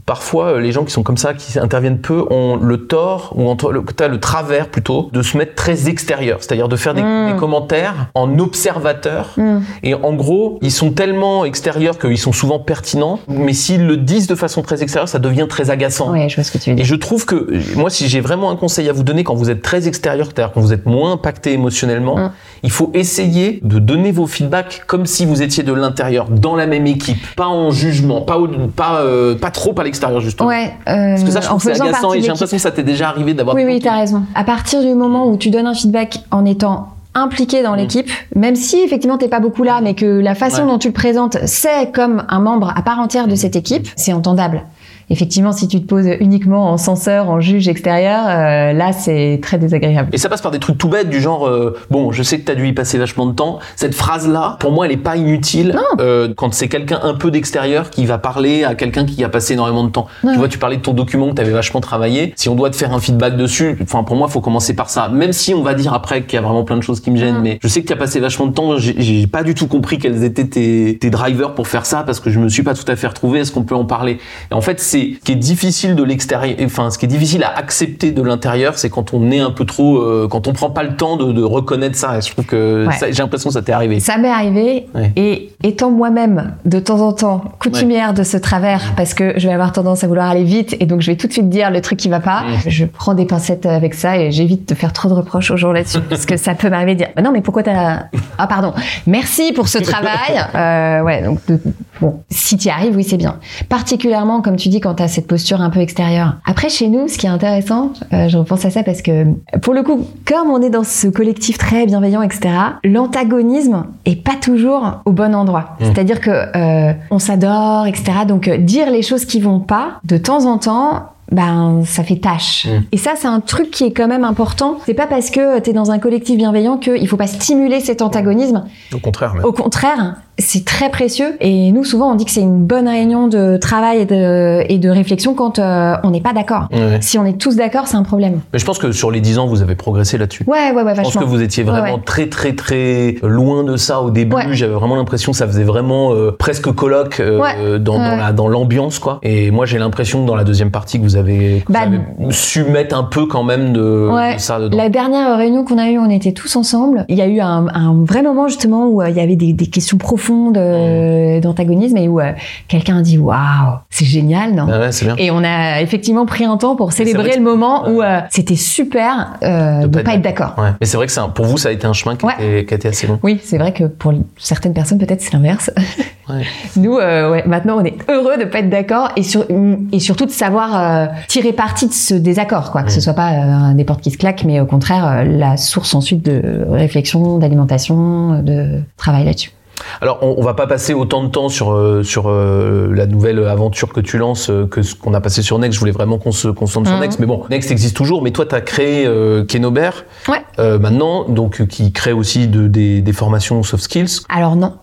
[0.07, 3.49] parfois euh, les gens qui sont comme ça, qui interviennent peu, ont le tort, ou
[3.49, 7.03] en le, as le travers plutôt, de se mettre très extérieur, c'est-à-dire de faire des,
[7.03, 7.33] Mm.
[7.33, 9.33] des commentaires en observateur.
[9.37, 9.59] Mm.
[9.83, 14.27] Et en gros, ils sont tellement extérieurs qu'ils sont souvent pertinents, mais s'ils le disent
[14.27, 16.13] de façon très extérieure, ça devient très agaçant.
[16.13, 16.85] Ouais, je vois ce que tu veux Et dire.
[16.85, 19.63] je trouve que, moi, si j'ai vraiment un conseil à vous donner quand vous êtes
[19.63, 22.31] très extérieur, c'est-à-dire quand vous êtes moins impacté émotionnellement, Mm.
[22.63, 26.67] il faut essayer de donner vos feedbacks comme si vous étiez de l'intérieur, dans la
[26.67, 30.49] même équipe, pas en jugement, pas, au- pas, euh, pas trop à l'extérieur, justement.
[30.49, 32.29] Ouais, euh, Parce que ça, je trouve que c'est agaçant partie et de j'ai l'équipe.
[32.33, 34.23] l'impression que ça t'est déjà arrivé d'avoir Oui, oui, t'as raison.
[34.35, 37.77] À partir du moment où tu donnes un feedback en étant impliqué dans Mm.
[37.79, 40.69] l'équipe, même si effectivement t'es pas beaucoup là, mais que la façon Ouais.
[40.69, 44.13] dont tu le présentes, c'est comme un membre à part entière de cette équipe, c'est
[44.13, 44.63] entendable.
[45.09, 49.57] Effectivement, si tu te poses uniquement en censeur, en juge extérieur, euh, là c'est très
[49.57, 50.09] désagréable.
[50.13, 52.45] Et ça passe par des trucs tout bêtes du genre euh, bon je sais que
[52.45, 53.61] t'as dû y passer vachement de temps.
[53.77, 57.31] Cette phrase là pour moi elle est pas inutile euh, quand c'est quelqu'un un peu
[57.31, 60.07] d'extérieur qui va parler à quelqu'un qui a passé énormément de temps.
[60.25, 60.33] Ouais.
[60.33, 62.33] tu vois tu parlais de ton document que t'avais vachement travaillé.
[62.37, 65.09] Si on doit te faire un feedback dessus enfin pour moi faut commencer par ça.
[65.09, 67.17] Même si on va dire après qu'il y a vraiment plein de choses qui me
[67.17, 68.77] gênent mais je sais que tu as passé vachement de temps.
[68.77, 72.19] J'ai- j'ai pas du tout compris quels étaient tes, tes drivers pour faire ça parce
[72.19, 73.39] que je me suis pas tout à fait retrouvé.
[73.41, 74.19] Est-ce qu'on peut en parler?
[74.51, 77.43] Et en fait c'est ce qui est difficile de l'extérieur enfin ce qui est difficile
[77.45, 80.71] à accepter de l'intérieur c'est quand on est un peu trop euh, quand on prend
[80.71, 83.13] pas le temps de, de reconnaître ça et je trouve que Ouais.
[83.13, 85.13] j'ai l'impression que ça t'est arrivé Ça m'est arrivé Ouais.
[85.17, 89.55] et étant moi-même de temps en temps coutumière de ce travers parce que je vais
[89.55, 91.81] avoir tendance à vouloir aller vite et donc je vais tout de suite dire le
[91.81, 92.45] truc qui va pas.
[92.67, 95.73] Je prends des pincettes avec ça et j'évite de faire trop de reproches aux gens
[95.73, 98.05] là-dessus parce que ça peut m'arriver de dire Bah non mais pourquoi t'as
[98.39, 98.73] ah pardon
[99.07, 101.61] merci pour ce travail euh, ouais donc de-
[102.01, 103.37] bon si tu y arrives oui c'est bien
[103.69, 106.37] particulièrement comme tu dis quand t'as cette posture un peu extérieure.
[106.45, 109.25] Après chez nous ce qui est intéressant euh, je repense à ça parce que
[109.63, 112.51] pour le coup comme on est dans ce collectif très bienveillant etc
[112.85, 115.77] l'antagonisme est pas toujours au bon endroit.
[115.81, 115.85] Mm.
[115.85, 118.25] C'est-à-dire que euh, on s'adore, etc.
[118.27, 122.17] Donc euh, dire les choses qui vont pas, de temps en temps, ben ça fait
[122.17, 122.67] tâche.
[122.67, 122.83] Mm.
[122.93, 124.79] Et ça c'est un truc qui est quand même important.
[124.87, 128.65] C'est pas parce que t'es dans un collectif bienveillant qu'il faut pas stimuler cet antagonisme.
[128.95, 129.45] au contraire même.
[129.45, 131.37] Au contraire, c'est très précieux.
[131.41, 134.79] Et nous souvent on dit que c'est une bonne réunion de travail et de, et
[134.79, 136.69] de réflexion quand euh, on n'est pas d'accord.
[136.73, 136.99] Ouais.
[137.01, 138.41] Si on est tous d'accord, c'est un problème.
[138.53, 140.95] mais je pense que sur les 10 ans vous avez progressé là-dessus Ouais, ouais, ouais,
[140.95, 141.21] Je pense vachement.
[141.23, 142.03] que vous étiez vraiment ouais.
[142.05, 144.37] très très très loin de ça au début.
[144.53, 148.17] J'avais vraiment l'impression que ça faisait vraiment euh, presque colloque euh, dans, dans Ouais.
[148.19, 149.19] la dans l'ambiance quoi.
[149.23, 151.81] Et moi j'ai l'impression que dans la deuxième partie que vous avez, que vous Bah,
[151.87, 151.99] avez
[152.31, 154.77] su mettre un peu quand même de, ça dedans.
[154.77, 157.05] La dernière réunion qu'on a eue, on était tous ensemble.
[157.09, 159.67] Il y a eu un, un vrai moment justement où il y avait des, des
[159.67, 160.26] questions profondes
[160.57, 162.33] euh, d'antagonisme et où euh,
[162.69, 164.67] quelqu'un dit waouh, c'est génial, non?
[164.73, 165.15] Ah ouais, bien.
[165.19, 169.35] Et on a effectivement pris un temps pour célébrer le moment où euh, c'était super
[169.43, 170.55] euh, de, pas être d'accord.
[170.59, 170.71] Ouais.
[170.81, 172.33] Mais c'est vrai que un- pour vous ça a été un chemin qui, Ouais.
[172.39, 173.19] était, qui a été assez long.
[173.23, 175.71] Oui, c'est vrai que pour certaines personnes, peut-être c'est l'inverse.
[176.77, 176.99] Nous,
[177.47, 179.47] maintenant, on est heureux de pas être d'accord et, sur-
[179.93, 182.83] et surtout de savoir tirer parti de ce désaccord, quoi.
[182.83, 183.01] Que ce Mm.
[183.03, 183.33] soit pas
[183.75, 188.81] des portes qui se claquent, mais au contraire, la source ensuite de réflexion, d'alimentation, de
[188.97, 189.53] travail là-dessus.
[190.01, 193.45] Alors, on, on va pas passer autant de temps sur euh, sur euh, la nouvelle
[193.47, 195.75] aventure que tu lances euh, que ce qu'on a passé sur Next.
[195.75, 197.03] Je voulais vraiment qu'on se concentre sur Mhm.
[197.03, 198.23] Next, mais bon, Next existe toujours.
[198.23, 200.39] Mais toi, tu as créé euh, Kenobert Ouais.
[200.59, 204.21] euh, maintenant, donc qui crée aussi de, des, des formations soft skills.
[204.29, 204.75] Alors non.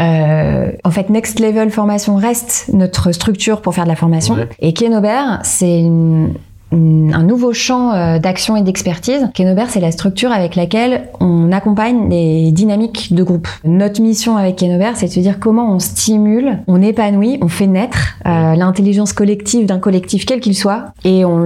[0.00, 4.34] Euh, en fait, Next Level Formation reste notre structure pour faire de la formation.
[4.34, 4.48] Ouais.
[4.60, 6.34] Et Kenobert, c'est une-
[6.72, 9.28] un nouveau champ euh, d'action et d'expertise.
[9.34, 13.48] Kenobert, c'est la structure avec laquelle on accompagne les dynamiques de groupe.
[13.64, 17.66] Notre mission avec Kenobert, c'est de se dire comment on stimule, on épanouit, on fait
[17.66, 21.38] naître euh, l'intelligence collective d'un collectif quel qu'il soit et on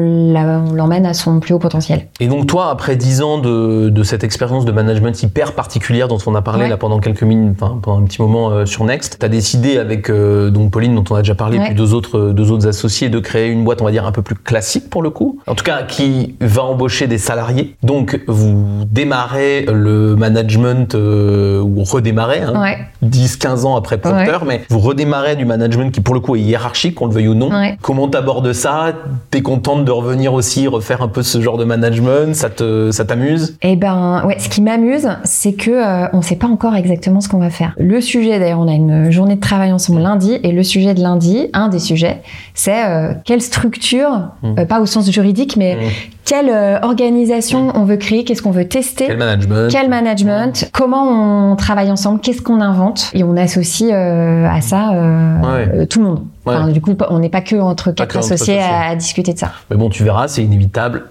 [0.74, 2.08] l'emmène à son plus haut potentiel.
[2.20, 6.18] Et donc toi, après 10 ans de, de cette expérience de management hyper particulière dont
[6.26, 6.68] on a parlé Ouais.
[6.68, 9.78] là pendant quelques minutes, enfin pendant un petit moment euh, sur Next, tu as décidé
[9.78, 11.66] avec euh, donc Pauline dont on a déjà parlé, Ouais.
[11.66, 14.22] puis deux autres, deux autres associés, de créer une boîte, on va dire, un peu
[14.22, 15.38] plus classique pour le coup.
[15.46, 17.76] En tout cas, qui va embaucher des salariés.
[17.82, 22.78] Donc vous démarrez le management, euh, ou redémarrez, hein, Ouais.
[23.04, 26.94] 10-15 ans après Procter, mais vous redémarrez du management qui pour le coup est hiérarchique,
[26.96, 27.50] qu'on le veuille ou non.
[27.50, 27.76] Ouais.
[27.82, 28.92] Comment t'abordes ça?
[29.30, 32.34] T'es contente de revenir aussi, refaire un peu ce genre de management?
[32.34, 33.56] Ça te, ça t'amuse?
[33.62, 37.28] Eh ben, ouais, ce qui m'amuse, c'est que euh, on sait pas encore exactement ce
[37.28, 37.74] qu'on va faire.
[37.78, 41.00] Le sujet, d'ailleurs, on a une journée de travail ensemble lundi, et le sujet de
[41.02, 42.22] lundi, un des sujets,
[42.54, 44.10] c'est euh, quelle structure,
[44.42, 44.54] Mm.
[44.58, 45.78] euh, pas au sens juridique, mais Mm.
[46.24, 51.50] quelle euh, organisation on veut créer, qu'est-ce qu'on veut tester, Quel management quel management, comment
[51.52, 55.68] on travaille ensemble, qu'est-ce qu'on invente, et on associe euh, à ça Ouais.
[55.74, 56.22] euh, tout le monde.
[56.44, 56.54] Ouais.
[56.56, 59.38] Enfin, du coup, on n'est pas que entre quatre entre associés à, à discuter de
[59.38, 59.52] ça.
[59.70, 61.04] Mais bon, tu verras, c'est inévitable.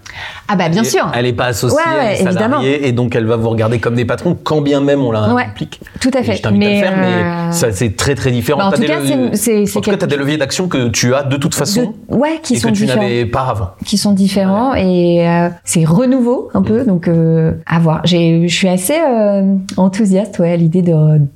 [0.50, 2.88] Ah bah bien Et sûr, Elle n'est pas associée, Ouais, ouais, elle est salariée, évidemment.
[2.88, 5.80] et donc elle va vous regarder comme des patrons, quand bien même on la implique.
[6.02, 6.36] tout à Et fait.
[6.36, 8.60] je t'invite à le faire, euh, mais ça c'est très très différent.
[8.60, 9.00] bah, en tout cas,
[9.34, 11.94] c'est- en tout cas, tu as des leviers d'action que tu as de toute façon
[12.10, 13.02] de- ouais, qui et sont que tu différents.
[13.02, 13.70] n'avais pas avant.
[13.86, 16.66] qui sont différents et euh, c'est renouveau un Mm.
[16.66, 20.92] peu donc euh, à voir j'ai je suis assez euh, enthousiaste ouais à l'idée de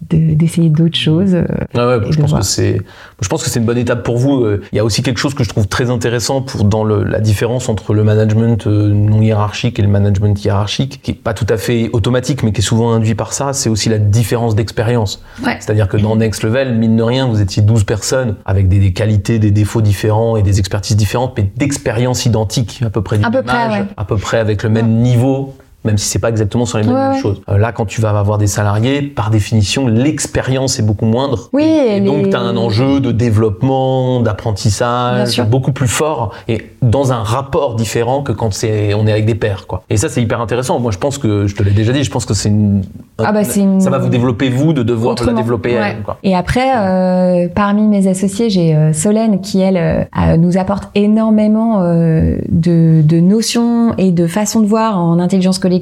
[0.09, 1.45] de- d'essayer d'autres choses euh.
[1.75, 2.81] Ouais, Et je pense que c'est,
[3.21, 4.43] je pense que c'est une bonne étape pour vous.
[4.43, 7.03] Euh, Il y a aussi quelque chose que je trouve très intéressant pour dans le-
[7.03, 11.33] la différence entre le management euh, non hiérarchique et le management hiérarchique, qui est pas
[11.33, 13.53] tout à fait automatique, mais qui est souvent induit par ça.
[13.53, 15.21] C'est aussi la différence d'expérience.
[15.45, 15.57] Ouais.
[15.59, 18.93] C'est-à-dire que dans Next Level, mine de rien, vous étiez 12 personnes avec des, des
[18.93, 23.25] qualités, des défauts différents et des expertises différentes, mais d'expériences identiques, à peu près du
[23.25, 23.85] À peu même près, âge, ouais.
[23.97, 25.53] à peu près avec le même niveau.
[25.85, 27.41] Même si c'est pas exactement sur les mêmes Ouais, choses.
[27.49, 31.49] Euh, là, quand tu vas avoir des salariés, par définition, l'expérience est beaucoup moindre.
[31.53, 36.65] Oui, Et, et donc, tu as un enjeu de développement, d'apprentissage, beaucoup plus fort et
[36.81, 39.65] dans un rapport différent que quand c'est, on est avec des pairs.
[39.67, 39.83] Quoi.
[39.89, 40.79] Et ça, c'est hyper intéressant.
[40.79, 42.83] Moi, je pense que, je te l'ai déjà dit, je pense que c'est une,
[43.17, 45.37] Ah bah, une- ça va vous développer vous de devoir la Autrement.
[45.37, 45.95] développer Ouais.
[45.97, 46.03] elle.
[46.03, 46.17] Quoi.
[46.23, 50.07] Et après, euh, parmi mes associés, j'ai euh, Solène qui, elle,
[50.39, 55.74] nous apporte énormément de, de notions et de façons de voir en intelligence collective,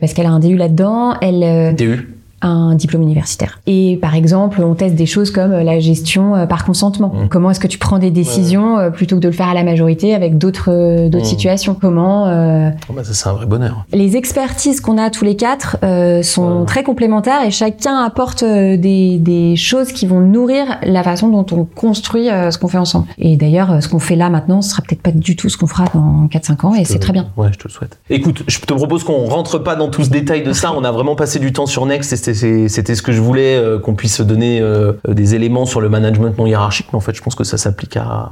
[0.00, 2.19] parce qu'elle a un DU là-dedans, elle euh, DU.
[2.42, 3.60] Un diplôme universitaire.
[3.66, 7.08] Et par exemple, on teste des choses comme euh, la gestion euh, par consentement.
[7.14, 7.28] Mm.
[7.28, 9.62] Comment est-ce que tu prends des décisions euh, plutôt que de le faire à la
[9.64, 11.28] majorité avec d'autres d'autres Mm.
[11.28, 11.76] situations?
[11.80, 13.84] Comment euh, Oh, bah, ça, c'est un vrai bonheur.
[13.92, 16.66] les expertises qu'on a tous les quatre euh, sont Ouais.
[16.66, 21.64] très complémentaires et chacun apporte des, des choses qui vont nourrir la façon dont on
[21.64, 23.06] construit euh, ce qu'on fait ensemble.
[23.18, 25.66] Et d'ailleurs, ce qu'on fait là maintenant, ce sera peut-être pas du tout ce qu'on
[25.66, 27.26] fera dans 4-5 ans et c'est très bien.
[27.36, 27.98] Ouais, je te le souhaite.
[28.08, 30.72] Écoute, je te propose qu'on rentre pas dans tout ce détail de ça.
[30.76, 33.78] On a vraiment passé du temps sur Next et c'était- ce que je voulais, euh,
[33.78, 36.88] qu'on puisse donner euh, des éléments sur le management non hiérarchique.
[36.92, 38.30] Mais en fait, je pense que ça s'applique à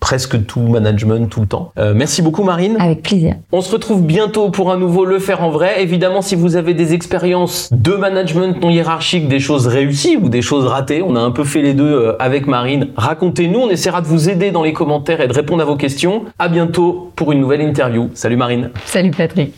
[0.00, 1.72] presque tout management tout le temps.
[1.78, 2.76] Euh, merci beaucoup, Marine.
[2.80, 3.34] Avec plaisir.
[3.52, 5.82] On se retrouve bientôt pour un nouveau Le Faire en vrai.
[5.82, 10.42] Évidemment, si vous avez des expériences de management non hiérarchique, des choses réussies ou des
[10.42, 12.88] choses ratées, on a un peu fait les deux euh, avec Marine.
[12.96, 16.24] Racontez-nous, on essaiera de vous aider dans les commentaires et de répondre à vos questions.
[16.38, 18.08] À bientôt pour une nouvelle interview.
[18.14, 18.70] Salut Marine.
[18.86, 19.52] Salut Patrick.